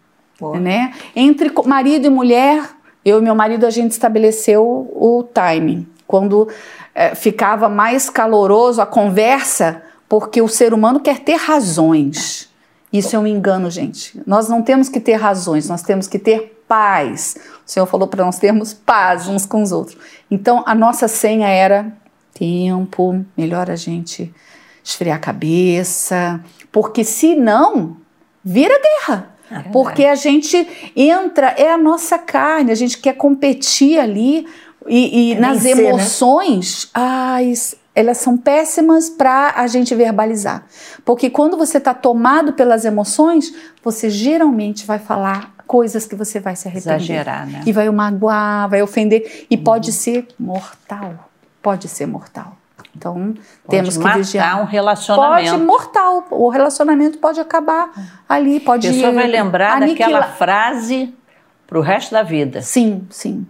[0.60, 0.92] Né?
[1.16, 2.70] Entre marido e mulher,
[3.04, 4.62] eu e meu marido, a gente estabeleceu
[4.94, 5.88] o timing.
[6.06, 6.48] Quando
[6.94, 9.82] é, ficava mais caloroso a conversa,
[10.14, 12.48] porque o ser humano quer ter razões.
[12.92, 14.22] Isso é um engano, gente.
[14.24, 17.36] Nós não temos que ter razões, nós temos que ter paz.
[17.66, 19.98] O Senhor falou para nós termos paz uns com os outros.
[20.30, 21.92] Então, a nossa senha era
[22.32, 24.32] tempo, melhor a gente
[24.84, 27.96] esfriar a cabeça, porque se não,
[28.44, 29.34] vira guerra.
[29.50, 34.46] É porque a gente entra, é a nossa carne, a gente quer competir ali
[34.86, 35.88] e, e é nas vencer, né?
[35.90, 36.84] emoções.
[36.84, 36.90] Né?
[36.94, 37.52] Ai,
[37.94, 40.64] elas são péssimas para a gente verbalizar.
[41.04, 46.56] Porque quando você está tomado pelas emoções, você geralmente vai falar coisas que você vai
[46.56, 46.96] se arrepender.
[46.96, 47.62] Exagerar, né?
[47.64, 49.46] E vai magoar, vai ofender.
[49.50, 49.64] E uhum.
[49.64, 51.30] pode ser mortal.
[51.62, 52.56] Pode ser mortal.
[52.96, 54.60] Então, pode temos que vigiar.
[54.60, 55.50] um relacionamento.
[55.50, 56.26] Pode, mortal.
[56.30, 57.90] O relacionamento pode acabar
[58.28, 58.88] ali, pode...
[58.88, 60.10] A pessoa vai lembrar aniquilar.
[60.10, 61.14] daquela frase
[61.66, 62.62] para o resto da vida.
[62.62, 63.46] Sim, sim.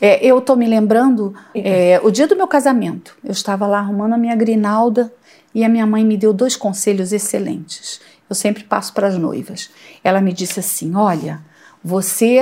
[0.00, 4.14] É, eu estou me lembrando, é, o dia do meu casamento, eu estava lá arrumando
[4.14, 5.12] a minha grinalda
[5.54, 8.00] e a minha mãe me deu dois conselhos excelentes.
[8.28, 9.70] Eu sempre passo para as noivas.
[10.02, 11.40] Ela me disse assim: Olha,
[11.82, 12.40] você,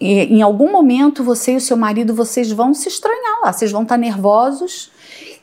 [0.00, 3.82] em algum momento, você e o seu marido, vocês vão se estranhar lá, vocês vão
[3.82, 4.90] estar nervosos.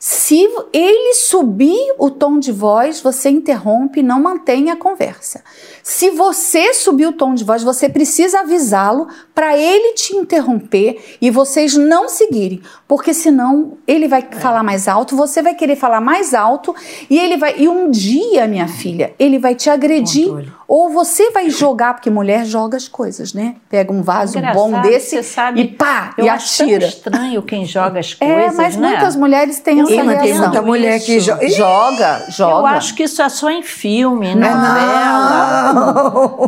[0.04, 5.44] Se ele subir o tom de voz, você interrompe e não mantém a conversa.
[5.84, 11.30] Se você subir o tom de voz, você precisa avisá-lo para ele te interromper e
[11.30, 14.36] vocês não seguirem, porque senão ele vai é.
[14.38, 16.76] falar mais alto, você vai querer falar mais alto
[17.08, 20.52] e ele vai e um dia, minha filha, ele vai te agredir Controle.
[20.68, 23.56] ou você vai jogar, porque mulher joga as coisas, né?
[23.70, 26.88] Pega um vaso bom desse sabe, e pá, eu e atira.
[26.88, 28.90] Acho estranho quem joga as é, coisas, É, mas né?
[28.90, 30.24] muitas mulheres têm essa reação.
[30.24, 32.60] Tem muita mulher que jo joga, joga.
[32.60, 35.74] Eu acho que isso é só em filme, novela.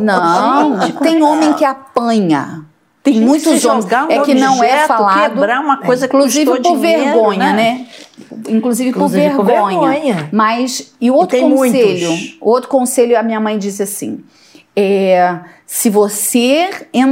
[0.00, 0.80] não.
[0.82, 2.64] Gente, tem homem que apanha.
[3.02, 3.84] Tem Gente, muitos homens.
[3.84, 5.32] Um é que não é falado.
[5.34, 7.52] Quebrar uma coisa é, inclusive por dinheiro, vergonha, né?
[7.52, 7.86] né?
[8.48, 9.78] Inclusive, inclusive por, vergonha.
[9.78, 10.28] por, vergonha.
[10.32, 12.36] Mas e outro e conselho, muitos.
[12.40, 14.24] outro conselho a minha mãe disse assim:
[14.76, 16.70] é, se você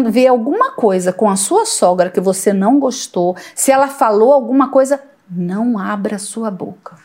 [0.08, 4.70] vê alguma coisa com a sua sogra que você não gostou, se ela falou alguma
[4.70, 5.00] coisa,
[5.34, 6.96] não abra sua boca.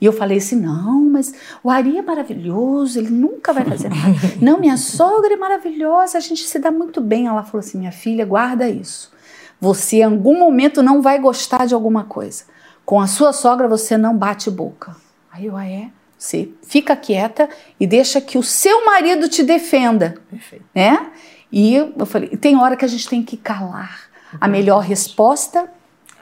[0.00, 4.14] E eu falei assim: não, mas o Ari é maravilhoso, ele nunca vai fazer nada.
[4.40, 7.26] não, minha sogra é maravilhosa, a gente se dá muito bem.
[7.26, 9.12] Ela falou assim: minha filha, guarda isso.
[9.60, 12.44] Você em algum momento não vai gostar de alguma coisa.
[12.84, 14.96] Com a sua sogra você não bate boca.
[15.30, 15.90] Aí eu, ah, é?
[16.16, 20.16] Você fica quieta e deixa que o seu marido te defenda.
[20.30, 20.64] Perfeito.
[20.74, 21.10] Né?
[21.52, 24.08] E eu falei: tem hora que a gente tem que calar.
[24.40, 25.68] A melhor resposta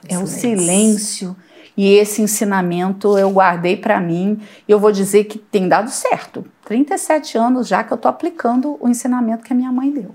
[0.07, 1.35] é o silêncio
[1.75, 6.45] e esse ensinamento eu guardei para mim e eu vou dizer que tem dado certo.
[6.65, 10.13] 37 anos já que eu estou aplicando o ensinamento que a minha mãe deu.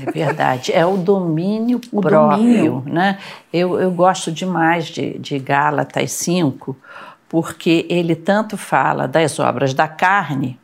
[0.00, 2.84] É verdade, é o domínio o próprio, domínio.
[2.86, 3.18] né?
[3.52, 6.76] Eu, eu gosto demais de, de Gálatas 5,
[7.28, 10.58] porque ele tanto fala das obras da carne.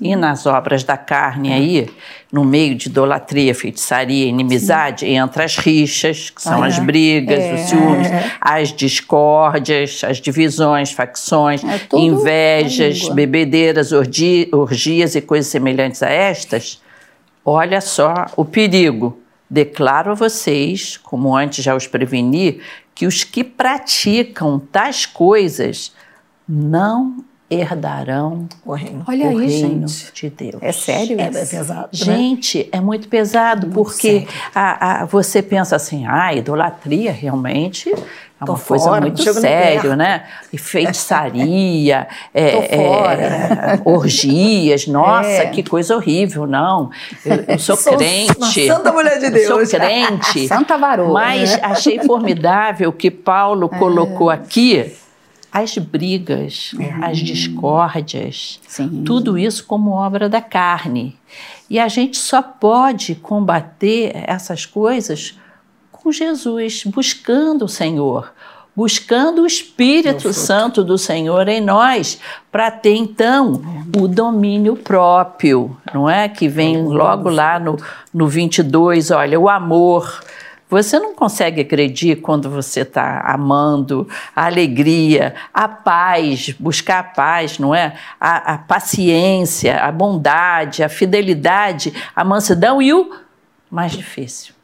[0.00, 1.90] E nas obras da carne aí,
[2.32, 5.16] no meio de idolatria, feitiçaria, inimizade, Sim.
[5.16, 7.54] entra as rixas, que são ah, as brigas, é.
[7.54, 8.08] os ciúmes,
[8.40, 16.82] as discórdias, as divisões, facções, é invejas, bebedeiras, orgi, orgias e coisas semelhantes a estas.
[17.44, 19.20] Olha só o perigo.
[19.48, 22.60] Declaro a vocês, como antes já os preveni,
[22.94, 25.92] que os que praticam tais coisas
[26.48, 30.12] não herdarão o reino, Olha o aí, reino gente.
[30.12, 30.62] de Deus.
[30.62, 31.38] É sério é, isso?
[31.38, 31.82] É pesado.
[31.82, 31.88] Né?
[31.92, 37.92] Gente, é muito pesado, muito porque a, a, você pensa assim, ah, idolatria realmente
[38.40, 40.24] é uma coisa fora, muito séria, né?
[40.52, 45.46] E feitiçaria, é, é, orgias, nossa, é.
[45.46, 46.90] que coisa horrível, não.
[47.24, 48.66] Eu, eu sou, sou crente.
[48.66, 49.46] Santa mulher de Deus.
[49.46, 50.48] Sou crente.
[50.48, 51.12] Santa varoa.
[51.12, 51.60] Mas né?
[51.62, 53.78] achei formidável que Paulo é.
[53.78, 54.94] colocou aqui
[55.54, 57.04] as brigas, uhum.
[57.04, 59.04] as discórdias, Sim.
[59.06, 61.16] tudo isso como obra da carne.
[61.70, 65.38] E a gente só pode combater essas coisas
[65.92, 68.32] com Jesus, buscando o Senhor,
[68.74, 72.18] buscando o Espírito Santo do Senhor em nós,
[72.50, 73.62] para ter então
[73.96, 76.28] o domínio próprio, não é?
[76.28, 77.78] Que vem logo lá no,
[78.12, 80.20] no 22, olha, o amor
[80.68, 87.58] você não consegue agredir quando você está amando a alegria, a paz, buscar a paz,
[87.58, 87.94] não é?
[88.18, 93.14] A, a paciência, a bondade, a fidelidade, a mansidão e o
[93.70, 94.54] mais difícil,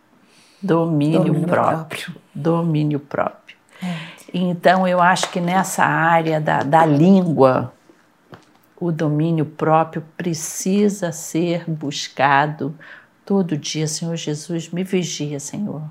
[0.63, 1.77] domínio, domínio próprio.
[1.79, 2.15] próprio.
[2.35, 3.57] Domínio próprio.
[3.83, 4.21] É.
[4.33, 7.73] Então, eu acho que nessa área da, da língua,
[8.79, 12.75] o domínio próprio precisa ser buscado
[13.25, 13.87] todo dia.
[13.87, 15.83] Senhor Jesus, me vigia, Senhor.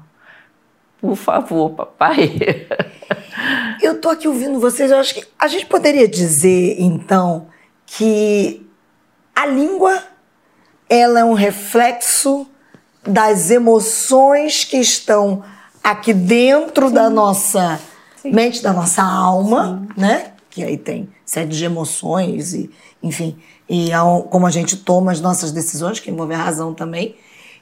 [1.00, 2.68] Por favor, papai.
[3.82, 7.48] Eu tô aqui ouvindo vocês, eu acho que a gente poderia dizer, então,
[7.86, 8.68] que
[9.34, 10.04] a língua
[10.89, 12.46] ela é um reflexo
[13.08, 15.44] das emoções que estão
[15.82, 16.94] aqui dentro Sim.
[16.94, 17.80] da nossa
[18.18, 18.32] Sim.
[18.32, 20.02] mente, da nossa alma, Sim.
[20.02, 20.34] né?
[20.50, 22.70] Que aí tem sede de emoções e,
[23.02, 23.38] enfim,
[23.70, 23.90] e
[24.30, 27.16] como a gente toma as nossas decisões, que envolve a razão também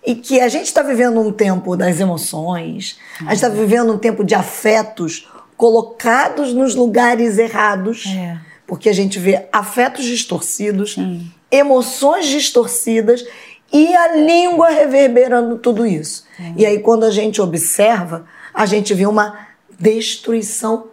[0.06, 3.98] e que a gente está vivendo um tempo das emoções, a gente está vivendo um
[3.98, 8.40] tempo de afetos colocados nos lugares errados, é.
[8.66, 11.30] porque a gente vê afetos distorcidos, Sim.
[11.52, 13.26] emoções distorcidas
[13.74, 16.26] e a língua reverberando tudo isso.
[16.40, 16.54] É.
[16.56, 20.88] E aí, quando a gente observa, a gente vê uma destruição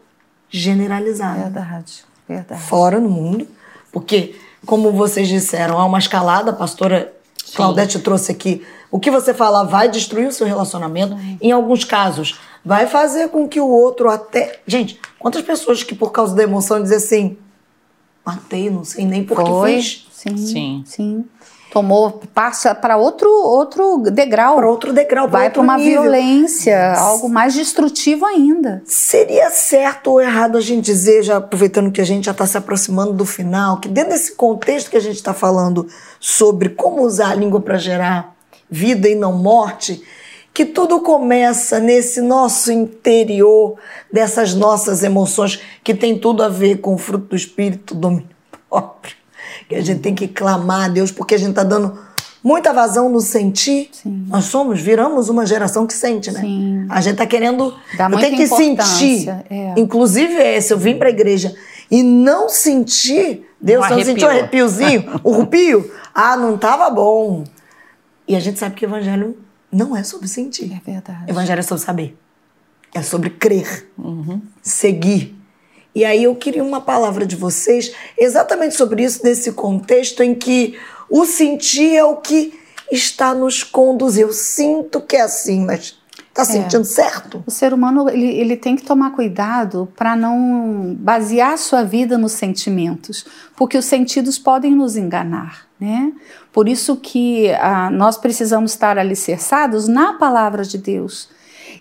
[0.51, 1.43] generalizada.
[1.43, 2.63] Verdade, verdade.
[2.63, 3.47] Fora no mundo,
[3.93, 4.35] porque,
[4.67, 7.13] como vocês disseram, há uma escalada, a pastora
[7.45, 7.57] Sim.
[7.57, 11.17] Claudete trouxe aqui o que você fala vai destruir o seu relacionamento.
[11.41, 14.61] Em alguns casos, vai fazer com que o outro até.
[14.67, 17.37] Gente, quantas pessoas que por causa da emoção dizem assim:
[18.25, 20.07] matei, não sei nem por que fiz.
[20.13, 20.83] Sim, sim.
[20.87, 21.25] sim.
[21.75, 24.55] Tomou, passa para outro, outro degrau.
[24.55, 26.03] Para outro degrau, Vai para uma nível.
[26.03, 28.81] violência, algo mais destrutivo ainda.
[28.87, 32.57] Seria certo ou errado a gente dizer, já aproveitando que a gente já está se
[32.57, 35.89] aproximando do final, que dentro desse contexto que a gente está falando
[36.21, 38.37] sobre como usar a língua para gerar
[38.71, 40.01] vida e não morte,
[40.55, 43.75] que tudo começa nesse nosso interior,
[44.13, 48.29] dessas nossas emoções, que tem tudo a ver com o fruto do Espírito, domínio
[48.71, 49.24] próprio.
[49.69, 51.99] Que a gente tem que clamar a Deus, porque a gente está dando
[52.43, 53.89] muita vazão no sentir.
[53.93, 54.27] Sim.
[54.29, 56.41] Nós somos, viramos uma geração que sente, né?
[56.41, 56.87] Sim.
[56.91, 57.75] A gente está querendo.
[57.97, 59.29] Dá eu tenho que sentir.
[59.49, 59.75] É.
[59.79, 61.55] Inclusive, esse, eu vim para a igreja
[61.91, 63.49] e não sentir.
[63.61, 65.21] Deus, um você não sentiu um arrepiozinho?
[65.25, 65.91] o rupio?
[66.15, 67.45] Ah, não estava bom.
[68.29, 69.37] E a gente sabe que o evangelho
[69.73, 70.73] não é sobre sentir.
[70.73, 71.25] É verdade.
[71.27, 72.19] O evangelho é sobre saber.
[72.95, 74.41] É sobre crer, uhum.
[74.63, 75.34] seguir.
[75.95, 80.79] E aí eu queria uma palavra de vocês exatamente sobre isso, nesse contexto em que
[81.09, 82.59] o sentir é o que
[82.91, 84.29] está nos conduzindo.
[84.29, 85.97] Eu sinto que é assim, mas
[86.35, 86.47] Está é.
[86.47, 86.85] sentindo é.
[86.85, 87.45] certo?
[87.47, 92.33] O ser humano ele, ele tem que tomar cuidado para não basear sua vida nos
[92.33, 95.69] sentimentos, porque os sentidos podem nos enganar.
[95.79, 96.13] Né?
[96.53, 101.29] Por isso que ah, nós precisamos estar alicerçados na palavra de Deus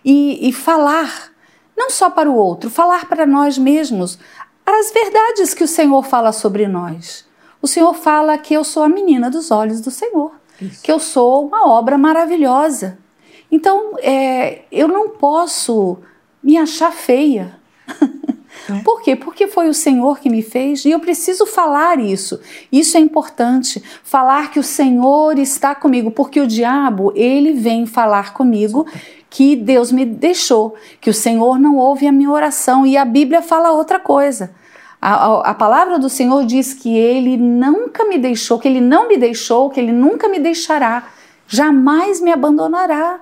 [0.05, 1.31] e, e falar,
[1.75, 4.17] não só para o outro, falar para nós mesmos
[4.65, 7.25] as verdades que o Senhor fala sobre nós.
[7.61, 10.83] O Senhor fala que eu sou a menina dos olhos do Senhor, isso.
[10.83, 12.97] que eu sou uma obra maravilhosa
[13.53, 15.99] então, é, eu não posso
[16.41, 17.59] me achar feia.
[18.67, 18.79] É.
[18.83, 19.15] Por quê?
[19.15, 22.39] Porque foi o Senhor que me fez e eu preciso falar isso.
[22.71, 23.79] Isso é importante.
[24.03, 28.87] Falar que o Senhor está comigo, porque o diabo, ele vem falar comigo
[29.33, 33.41] que Deus me deixou, que o Senhor não ouve a minha oração e a Bíblia
[33.41, 34.53] fala outra coisa.
[35.01, 39.07] A, a, a, palavra do Senhor diz que Ele nunca me deixou, que Ele não
[39.07, 41.07] me deixou, que Ele nunca me deixará,
[41.47, 43.21] jamais me abandonará.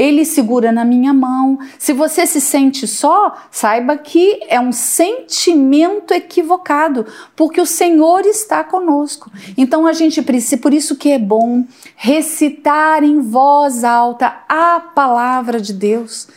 [0.00, 1.58] Ele segura na minha mão.
[1.78, 7.04] Se você se sente só, saiba que é um sentimento equivocado,
[7.36, 9.30] porque o Senhor está conosco.
[9.58, 15.60] Então a gente precisa, por isso que é bom recitar em voz alta a palavra
[15.60, 16.28] de Deus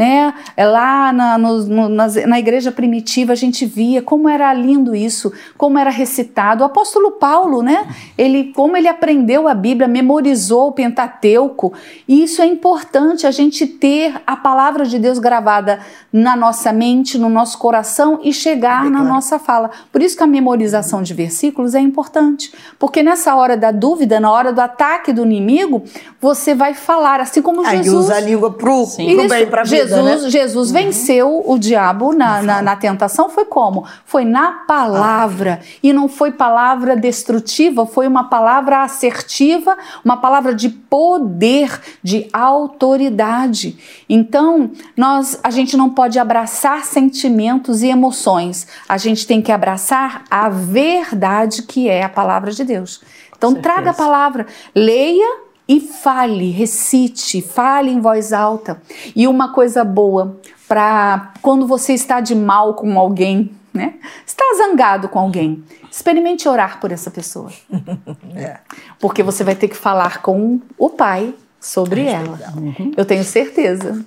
[0.00, 0.32] né?
[0.56, 5.30] É lá na, no, no, na igreja primitiva a gente via como era lindo isso,
[5.58, 6.62] como era recitado.
[6.62, 7.86] O apóstolo Paulo, né?
[8.16, 11.74] Ele, como ele aprendeu a Bíblia, memorizou o Pentateuco.
[12.08, 15.80] E isso é importante, a gente ter a palavra de Deus gravada
[16.10, 19.70] na nossa mente, no nosso coração e chegar é na nossa fala.
[19.92, 24.32] Por isso que a memorização de versículos é importante, porque nessa hora da dúvida, na
[24.32, 25.84] hora do ataque do inimigo,
[26.18, 28.06] você vai falar, assim como Aí Jesus.
[28.06, 30.30] usa a língua pro, pro bem, pra vida, Jesus, né?
[30.30, 30.74] Jesus uhum.
[30.74, 33.86] venceu o diabo na, na, na, tentação, foi como?
[34.04, 35.60] Foi na palavra.
[35.62, 35.66] Ah.
[35.82, 43.78] E não foi palavra destrutiva, foi uma palavra assertiva, uma palavra de poder, de autoridade.
[44.08, 48.66] Então, nós, a gente não pode abraçar sentimentos e emoções.
[48.88, 53.00] A gente tem que abraçar a verdade que é a palavra de Deus.
[53.36, 58.82] Então, traga a palavra, leia e fale, recite, fale em voz alta.
[59.14, 63.94] E uma coisa boa para quando você está de mal com alguém, né?
[64.26, 67.52] Está zangado com alguém, experimente orar por essa pessoa.
[68.34, 68.58] é.
[68.98, 72.52] Porque você vai ter que falar com o pai sobre ela.
[72.56, 72.90] Uhum.
[72.96, 74.04] Eu tenho certeza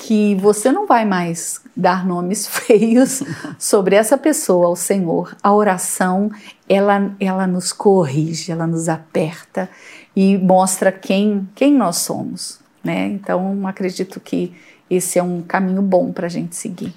[0.00, 3.22] que você não vai mais dar nomes feios
[3.56, 5.36] sobre essa pessoa ao Senhor.
[5.40, 6.28] A oração,
[6.68, 9.70] ela, ela nos corrige, ela nos aperta
[10.14, 12.60] e mostra quem, quem nós somos.
[12.82, 13.06] Né?
[13.06, 14.54] Então, acredito que
[14.88, 16.94] esse é um caminho bom para a gente seguir.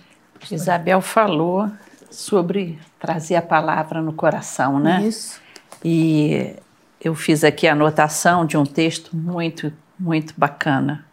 [0.51, 1.69] Isabel falou
[2.11, 5.03] sobre trazer a palavra no coração, né?
[5.05, 5.41] Isso.
[5.83, 6.53] E
[7.01, 11.05] eu fiz aqui a anotação de um texto muito, muito bacana.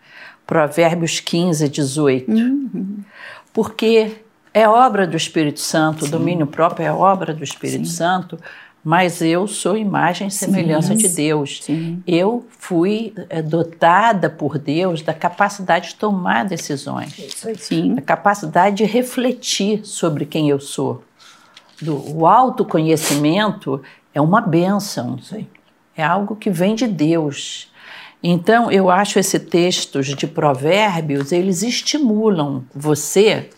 [0.46, 2.30] Provérbios 15, 18.
[2.30, 2.98] Uhum.
[3.52, 4.16] Porque
[4.52, 6.08] é obra do Espírito Santo, Sim.
[6.08, 7.94] o domínio próprio é obra do Espírito Sim.
[7.94, 8.38] Santo,
[8.84, 10.96] mas eu sou imagem e semelhança Sim.
[10.96, 11.60] de Deus.
[11.62, 12.02] Sim.
[12.06, 17.14] Eu fui é, dotada por Deus da capacidade de tomar decisões,
[17.56, 17.94] Sim.
[17.94, 21.02] da capacidade de refletir sobre quem eu sou.
[21.80, 23.82] Do, o autoconhecimento
[24.12, 25.18] é uma bênção,
[25.96, 27.72] é algo que vem de Deus.
[28.22, 33.48] Então, eu acho esses textos de provérbios, eles estimulam você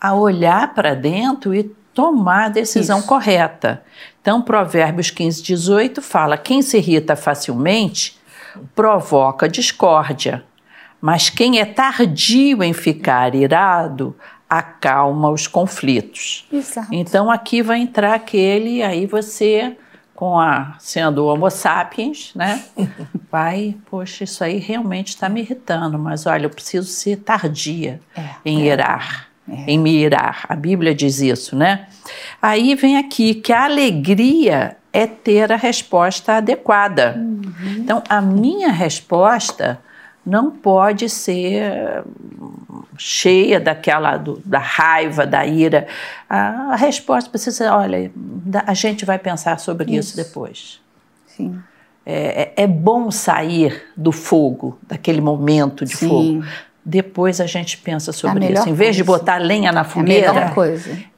[0.00, 3.08] a olhar para dentro e tomar a decisão Isso.
[3.08, 3.82] correta.
[4.20, 8.20] Então, Provérbios 15, 18 fala: quem se irrita facilmente
[8.74, 10.44] provoca discórdia,
[11.00, 14.16] mas quem é tardio em ficar irado
[14.48, 16.46] acalma os conflitos.
[16.52, 16.88] Exato.
[16.92, 19.76] Então, aqui vai entrar aquele, aí você
[20.14, 22.62] com a sendo Homo sapiens, né?
[23.28, 28.28] Vai, poxa, isso aí realmente está me irritando, mas olha, eu preciso ser tardia é,
[28.44, 28.72] em é.
[28.72, 29.70] irar é.
[29.70, 30.44] em me irar.
[30.48, 31.86] A Bíblia diz isso, né?
[32.40, 37.14] Aí vem aqui que a alegria é ter a resposta adequada.
[37.16, 37.76] Uhum.
[37.78, 39.80] Então, a minha resposta
[40.24, 42.04] não pode ser
[42.96, 45.88] cheia daquela do, da raiva, da ira.
[46.28, 48.12] A, a, resposta precisa ser, olha,
[48.66, 50.80] a gente vai pensar sobre isso, isso depois.
[51.26, 51.58] Sim.
[52.04, 56.08] É, é, é, bom sair do fogo, daquele momento de Sim.
[56.08, 56.44] fogo
[56.84, 58.68] depois a gente pensa sobre isso.
[58.68, 58.96] Em vez coisa.
[58.96, 60.52] de botar lenha na fogueira,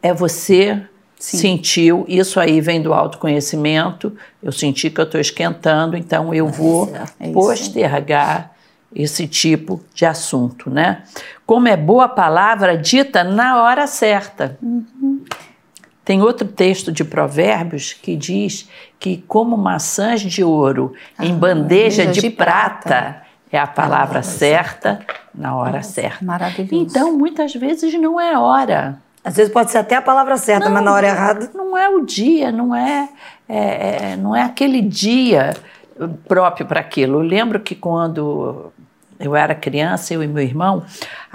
[0.02, 0.82] é, é você
[1.18, 1.38] Sim.
[1.38, 6.92] sentiu, isso aí vem do autoconhecimento, eu senti que eu estou esquentando, então eu vou
[7.18, 8.52] é postergar
[8.94, 11.02] esse tipo de assunto, né?
[11.46, 14.56] Como é boa palavra dita na hora certa.
[14.62, 15.24] Uhum.
[16.04, 18.68] Tem outro texto de Provérbios que diz
[19.00, 23.22] que como maçãs de ouro ah, em bandeja de, de prata, prata
[23.57, 25.00] é a palavra certa
[25.34, 26.24] na hora certa.
[26.24, 26.74] Maravilhoso.
[26.74, 28.98] Então, muitas vezes não é hora.
[29.24, 31.50] Às vezes pode ser até a palavra certa, não, mas na hora errada.
[31.55, 33.09] Não é o dia, não é,
[33.48, 35.55] é, é não é aquele dia
[36.28, 37.20] próprio para aquilo.
[37.20, 38.72] Eu lembro que quando
[39.18, 40.84] eu era criança, eu e meu irmão,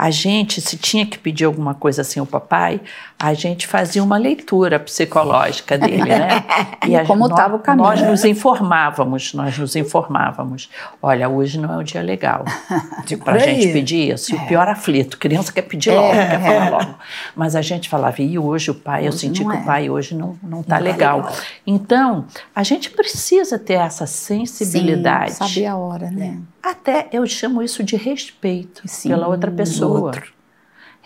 [0.00, 2.80] a gente, se tinha que pedir alguma coisa assim ao papai,
[3.18, 6.42] a gente fazia uma leitura psicológica dele, né?
[6.88, 7.86] E a, Como estava o caminho.
[7.86, 10.70] Nós nos informávamos, nós nos informávamos.
[11.02, 12.46] Olha, hoje não é um dia legal
[13.22, 14.32] para a gente pedir isso.
[14.32, 14.46] E o é.
[14.46, 16.30] pior aflito, criança quer pedir logo, é.
[16.30, 16.94] quer falar logo.
[17.36, 19.60] Mas a gente falava, e hoje o pai, hoje eu senti que é.
[19.60, 21.18] o pai hoje não está não tá legal.
[21.18, 21.34] legal.
[21.66, 22.24] Então,
[22.56, 25.32] a gente precisa ter essa sensibilidade.
[25.32, 26.38] Sim, saber a hora, né?
[26.62, 29.89] Até eu chamo isso de respeito Sim, pela outra pessoa.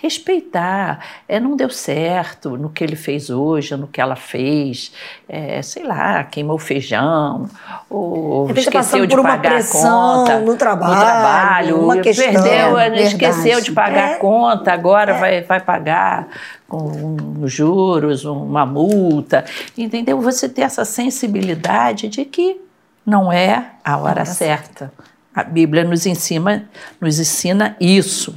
[0.04, 1.00] Respeitar.
[1.26, 4.92] É, não deu certo no que ele fez hoje, no que ela fez,
[5.26, 7.48] é, sei lá, queimou feijão,
[7.88, 12.32] ou Ele tá esqueceu de pagar a conta no trabalho, no trabalho, uma questão.
[12.32, 14.14] perdeu, É, esqueceu de pagar É.
[14.14, 16.28] a conta, agora vai, vai pagar
[16.68, 20.20] com juros, uma multa, entendeu?
[20.20, 22.60] Você ter essa sensibilidade de que
[23.06, 24.92] não é a hora certa.
[25.34, 26.68] A Bíblia nos ensina,
[27.00, 28.36] nos ensina isso.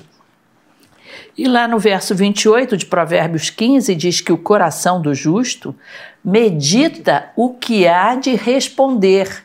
[1.37, 5.75] E lá no verso 28 de Provérbios 15 diz que o coração do justo
[6.23, 9.43] medita o que há de responder.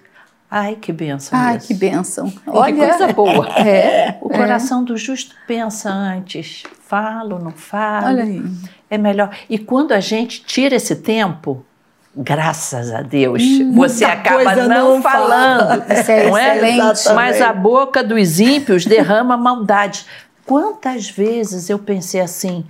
[0.50, 1.66] Ai, que benção Ai, isso.
[1.68, 2.30] que bênção.
[2.30, 3.48] Que Olha, coisa boa.
[3.64, 6.62] É, o coração do justo pensa antes.
[6.86, 8.06] Falo, não falo.
[8.08, 8.42] Olha aí.
[8.90, 9.30] É melhor.
[9.48, 11.64] E quando a gente tira esse tempo,
[12.14, 15.84] graças a Deus, Hum, você acaba não, não falando.
[15.90, 16.56] Isso é não é?
[16.56, 16.78] excelente.
[16.80, 17.14] Exatamente.
[17.14, 20.04] Mas a boca dos ímpios derrama maldade.
[20.46, 22.64] Quantas vezes eu pensei assim,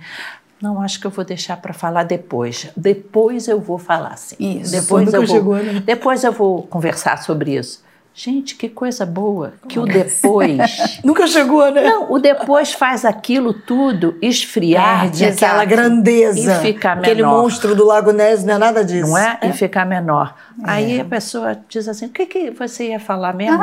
[0.61, 2.69] não, acho que eu vou deixar para falar depois.
[2.77, 4.35] Depois eu vou falar sim.
[4.61, 4.71] Isso.
[4.71, 5.83] Depois Nunca eu vou, chegou, né?
[5.85, 7.83] depois eu vou conversar sobre isso.
[8.15, 10.59] Gente, que coisa boa que o depois.
[11.03, 11.81] Nunca chegou, né?
[11.81, 15.45] Não, o depois faz aquilo tudo esfriar Perde exato.
[15.45, 16.57] aquela grandeza.
[16.57, 17.41] E fica Aquele menor.
[17.41, 19.09] monstro do Lago Ness não é nada disso.
[19.09, 19.39] não é?
[19.41, 20.35] E ficar menor.
[20.63, 23.59] Aí a pessoa diz assim: o que, que você ia falar mesmo?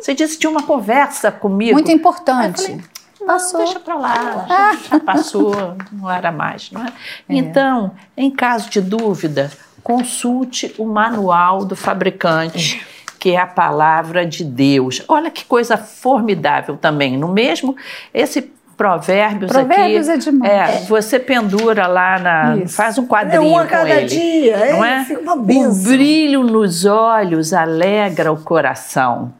[0.00, 1.74] Você disse que tinha uma conversa comigo.
[1.74, 2.72] Muito importante.
[2.72, 2.80] Aí
[3.22, 3.58] eu falei, Não, Passou.
[3.64, 6.70] deixa pra lá, já, já passou, não era mais.
[6.70, 6.92] Não é?
[7.28, 9.50] Então, em caso de dúvida,
[9.82, 12.86] consulte o manual do fabricante,
[13.18, 15.02] que é a palavra de Deus.
[15.08, 17.16] Olha que coisa formidável também.
[17.16, 17.76] No mesmo,
[18.12, 20.88] esse provérbios, Provérbios aqui, é demais.
[20.88, 22.74] você pendura lá na, Isso.
[22.74, 24.06] faz um É quadrinho um a com cada ele.
[24.06, 24.56] dia.
[24.56, 25.04] É, Não é?
[25.04, 25.92] Fica uma O benção.
[25.92, 29.32] brilho nos olhos alegra o coração.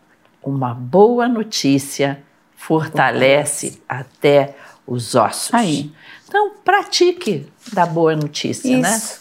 [0.45, 2.19] Uma boa notícia
[2.63, 4.55] fortalece até
[4.87, 5.53] os ossos.
[5.53, 5.91] Aí.
[6.29, 8.89] Então, pratique da boa notícia, né?
[8.89, 9.21] Isso.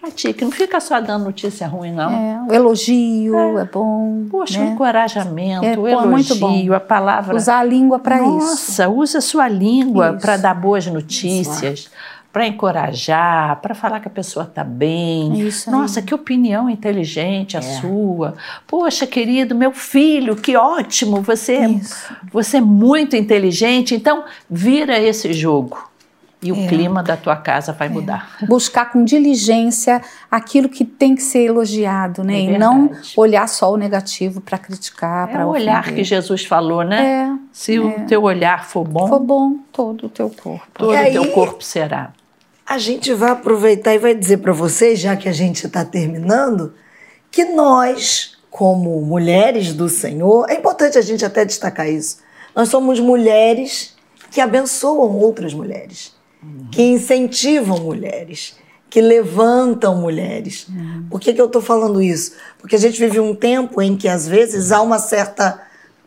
[0.00, 0.44] Pratique.
[0.44, 2.10] Não fica só dando notícia ruim, não.
[2.10, 4.26] É, o elogio é, bom.
[4.30, 4.70] Poxa, o né?
[4.70, 7.36] encorajamento, É, o elogio, a palavra.
[7.36, 8.28] Usar a língua para isso.
[8.28, 10.20] Nossa, usa a sua língua Isso.
[10.20, 11.90] para dar boas notícias,
[12.32, 15.40] para encorajar, para falar que a pessoa está bem.
[15.40, 15.74] Isso aí.
[15.76, 18.34] Nossa, que opinião inteligente a sua.
[18.66, 22.14] Poxa, querido, meu filho, que ótimo, você, é- Isso.
[22.32, 23.94] você é muito inteligente.
[23.94, 25.90] Então, vira esse jogo
[26.42, 26.66] e o É.
[26.68, 28.36] clima da tua casa vai mudar.
[28.48, 30.00] Buscar com diligência
[30.30, 32.34] aquilo que tem que ser elogiado, né?
[32.38, 36.44] É e não olhar só o negativo para criticar, É para o olhar que Jesus
[36.46, 37.28] falou, né?
[37.34, 40.66] É, Se o teu olhar for bom, for bom todo o teu corpo.
[40.72, 42.12] todo o teu corpo será.
[42.70, 46.72] A gente vai aproveitar e vai dizer para vocês, já que a gente está terminando,
[47.28, 52.18] que nós, como mulheres do Senhor, é importante a gente até destacar isso.
[52.54, 53.96] Nós somos mulheres
[54.30, 56.14] que abençoam outras mulheres,
[56.70, 58.54] que incentivam mulheres,
[58.88, 60.68] que levantam mulheres.
[61.10, 62.34] Por que, que eu estou falando isso?
[62.56, 65.60] Porque a gente vive um tempo em que, às vezes, há uma certa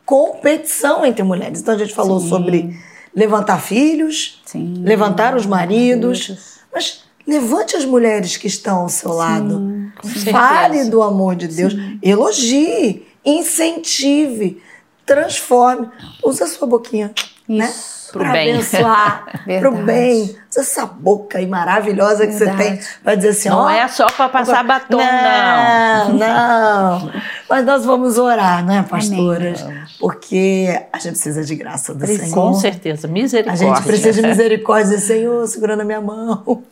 [0.05, 1.59] competição entre mulheres.
[1.59, 2.29] Então, a gente falou Sim.
[2.29, 2.79] sobre
[3.15, 4.75] levantar filhos, Sim.
[4.83, 6.59] levantar os maridos, Maridos.
[6.73, 9.91] mas levante as mulheres que estão ao seu lado.
[10.31, 11.73] Fale do amor de Deus.
[12.01, 14.61] Elogie, incentive,
[15.05, 15.89] transforme.
[16.23, 17.13] Usa a sua boquinha.
[17.47, 17.65] Né?
[17.65, 18.02] Isso.
[18.02, 18.53] Pro Bem.
[18.53, 19.83] abençoar, pro Verdade.
[19.83, 20.35] bem.
[20.55, 22.55] Essa boca aí maravilhosa que você tem.
[22.75, 22.87] Verdade.
[23.03, 26.13] Vai dizer assim, Não é só para passar batom, não.
[26.13, 27.11] não, não.
[27.49, 29.61] Mas nós vamos orar, né, pastoras?
[29.63, 29.83] Amém.
[29.99, 32.25] Porque a gente precisa de graça do Precisa.
[32.25, 32.35] Senhor.
[32.35, 33.65] Com certeza, A misericórdia.
[33.67, 36.63] gente precisa de misericórdia, Senhor, segurando a minha mão.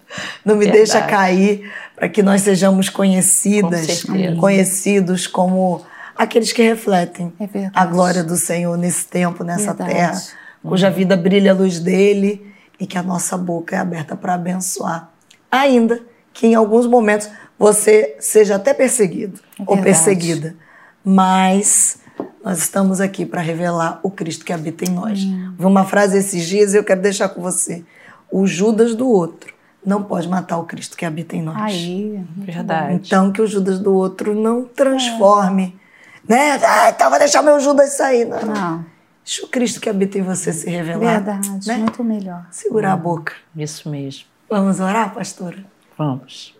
[0.46, 0.72] Não me Verdade.
[0.78, 5.82] deixa cair, para que nós sejamos conhecidas, Com conhecidos como
[6.16, 7.74] aqueles que refletem É verdade.
[7.74, 9.92] a glória do Senhor nesse tempo, nessa Verdade.
[9.92, 10.22] terra,
[10.64, 15.10] cuja vida brilha a luz dele e que a nossa boca é aberta para abençoar.
[15.52, 16.02] Ainda
[16.34, 20.56] que em alguns momentos você seja até perseguido É ou perseguida,
[21.04, 22.00] mas
[22.44, 25.24] nós estamos aqui para revelar o Cristo que habita em nós.
[25.24, 25.54] Hum.
[25.60, 27.84] Uma frase esses dias e eu quero deixar com você.
[28.32, 29.54] O Judas do outro
[29.86, 31.58] não pode matar o Cristo que habita em nós.
[31.58, 32.24] Aí.
[32.38, 32.96] Verdade.
[32.96, 35.80] Então que o Judas do outro não transforme,
[36.28, 36.60] né?
[36.64, 38.26] Ah, então vou deixar meu Judas sair.
[38.26, 38.42] Não.
[38.42, 38.86] Não.
[39.24, 41.24] Deixa o Cristo que habita em você se revelar.
[41.24, 41.68] Verdade.
[41.68, 41.78] né?
[41.78, 42.46] Muito melhor.
[42.52, 43.34] Segurar a boca.
[43.56, 44.26] Isso mesmo.
[44.50, 45.64] Vamos orar, pastora?
[45.98, 46.56] Vamos.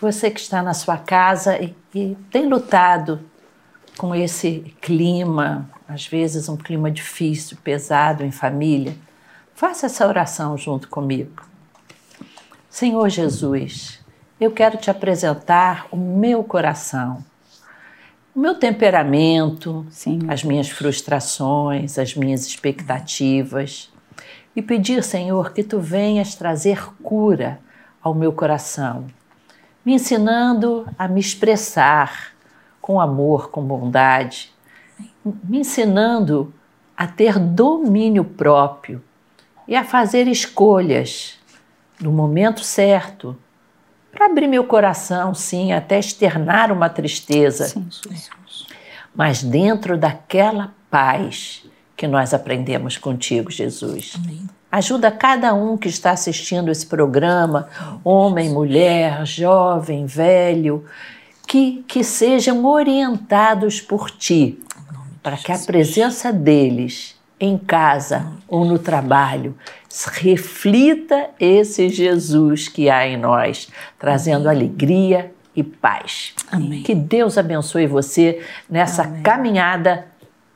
[0.00, 3.20] Você que está na sua casa e, e tem lutado
[3.96, 8.96] com esse clima, às vezes um clima difícil, pesado em família,
[9.54, 11.42] faça essa oração junto comigo.
[12.70, 14.00] Senhor Jesus,
[14.40, 17.24] eu quero te apresentar o meu coração,
[18.34, 20.20] o meu temperamento, Sim.
[20.28, 23.90] as minhas frustrações, as minhas expectativas.
[24.54, 27.58] e pedir, Senhor, que tu venhas trazer cura
[28.02, 29.06] ao meu coração,
[29.82, 32.34] me ensinando a me expressar
[32.78, 34.52] com amor, com bondade,
[35.24, 36.52] me ensinando
[36.94, 39.02] a ter domínio próprio
[39.66, 41.38] e a fazer escolhas
[41.98, 43.34] no momento certo
[44.12, 47.66] para abrir meu coração, sim, até externar uma tristeza.
[47.66, 47.88] Sim,
[49.14, 51.64] Mas dentro daquela paz
[51.96, 54.12] que nós aprendemos contigo, Jesus.
[54.16, 54.46] Amém.
[54.70, 57.68] Ajuda cada um que está assistindo esse programa,
[58.02, 60.84] homem, mulher, jovem, velho,
[61.46, 64.58] que, que sejam orientados por ti,
[65.22, 69.58] para que a presença deles em casa ou no trabalho
[70.12, 73.68] reflita esse Jesus que há em nós,
[73.98, 76.34] trazendo alegria e paz.
[76.52, 76.84] Amém.
[76.84, 78.40] Que Deus abençoe você
[78.70, 79.22] nessa Amém.
[79.22, 80.06] caminhada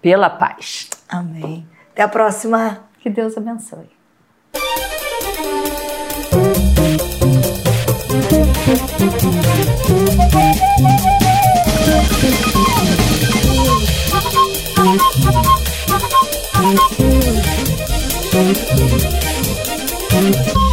[0.01, 0.89] pela paz.
[1.09, 1.67] Amém.
[1.91, 2.85] Até a próxima.
[3.01, 3.91] Que Deus abençoe.
[16.59, 16.81] Thank
[20.57, 20.66] you.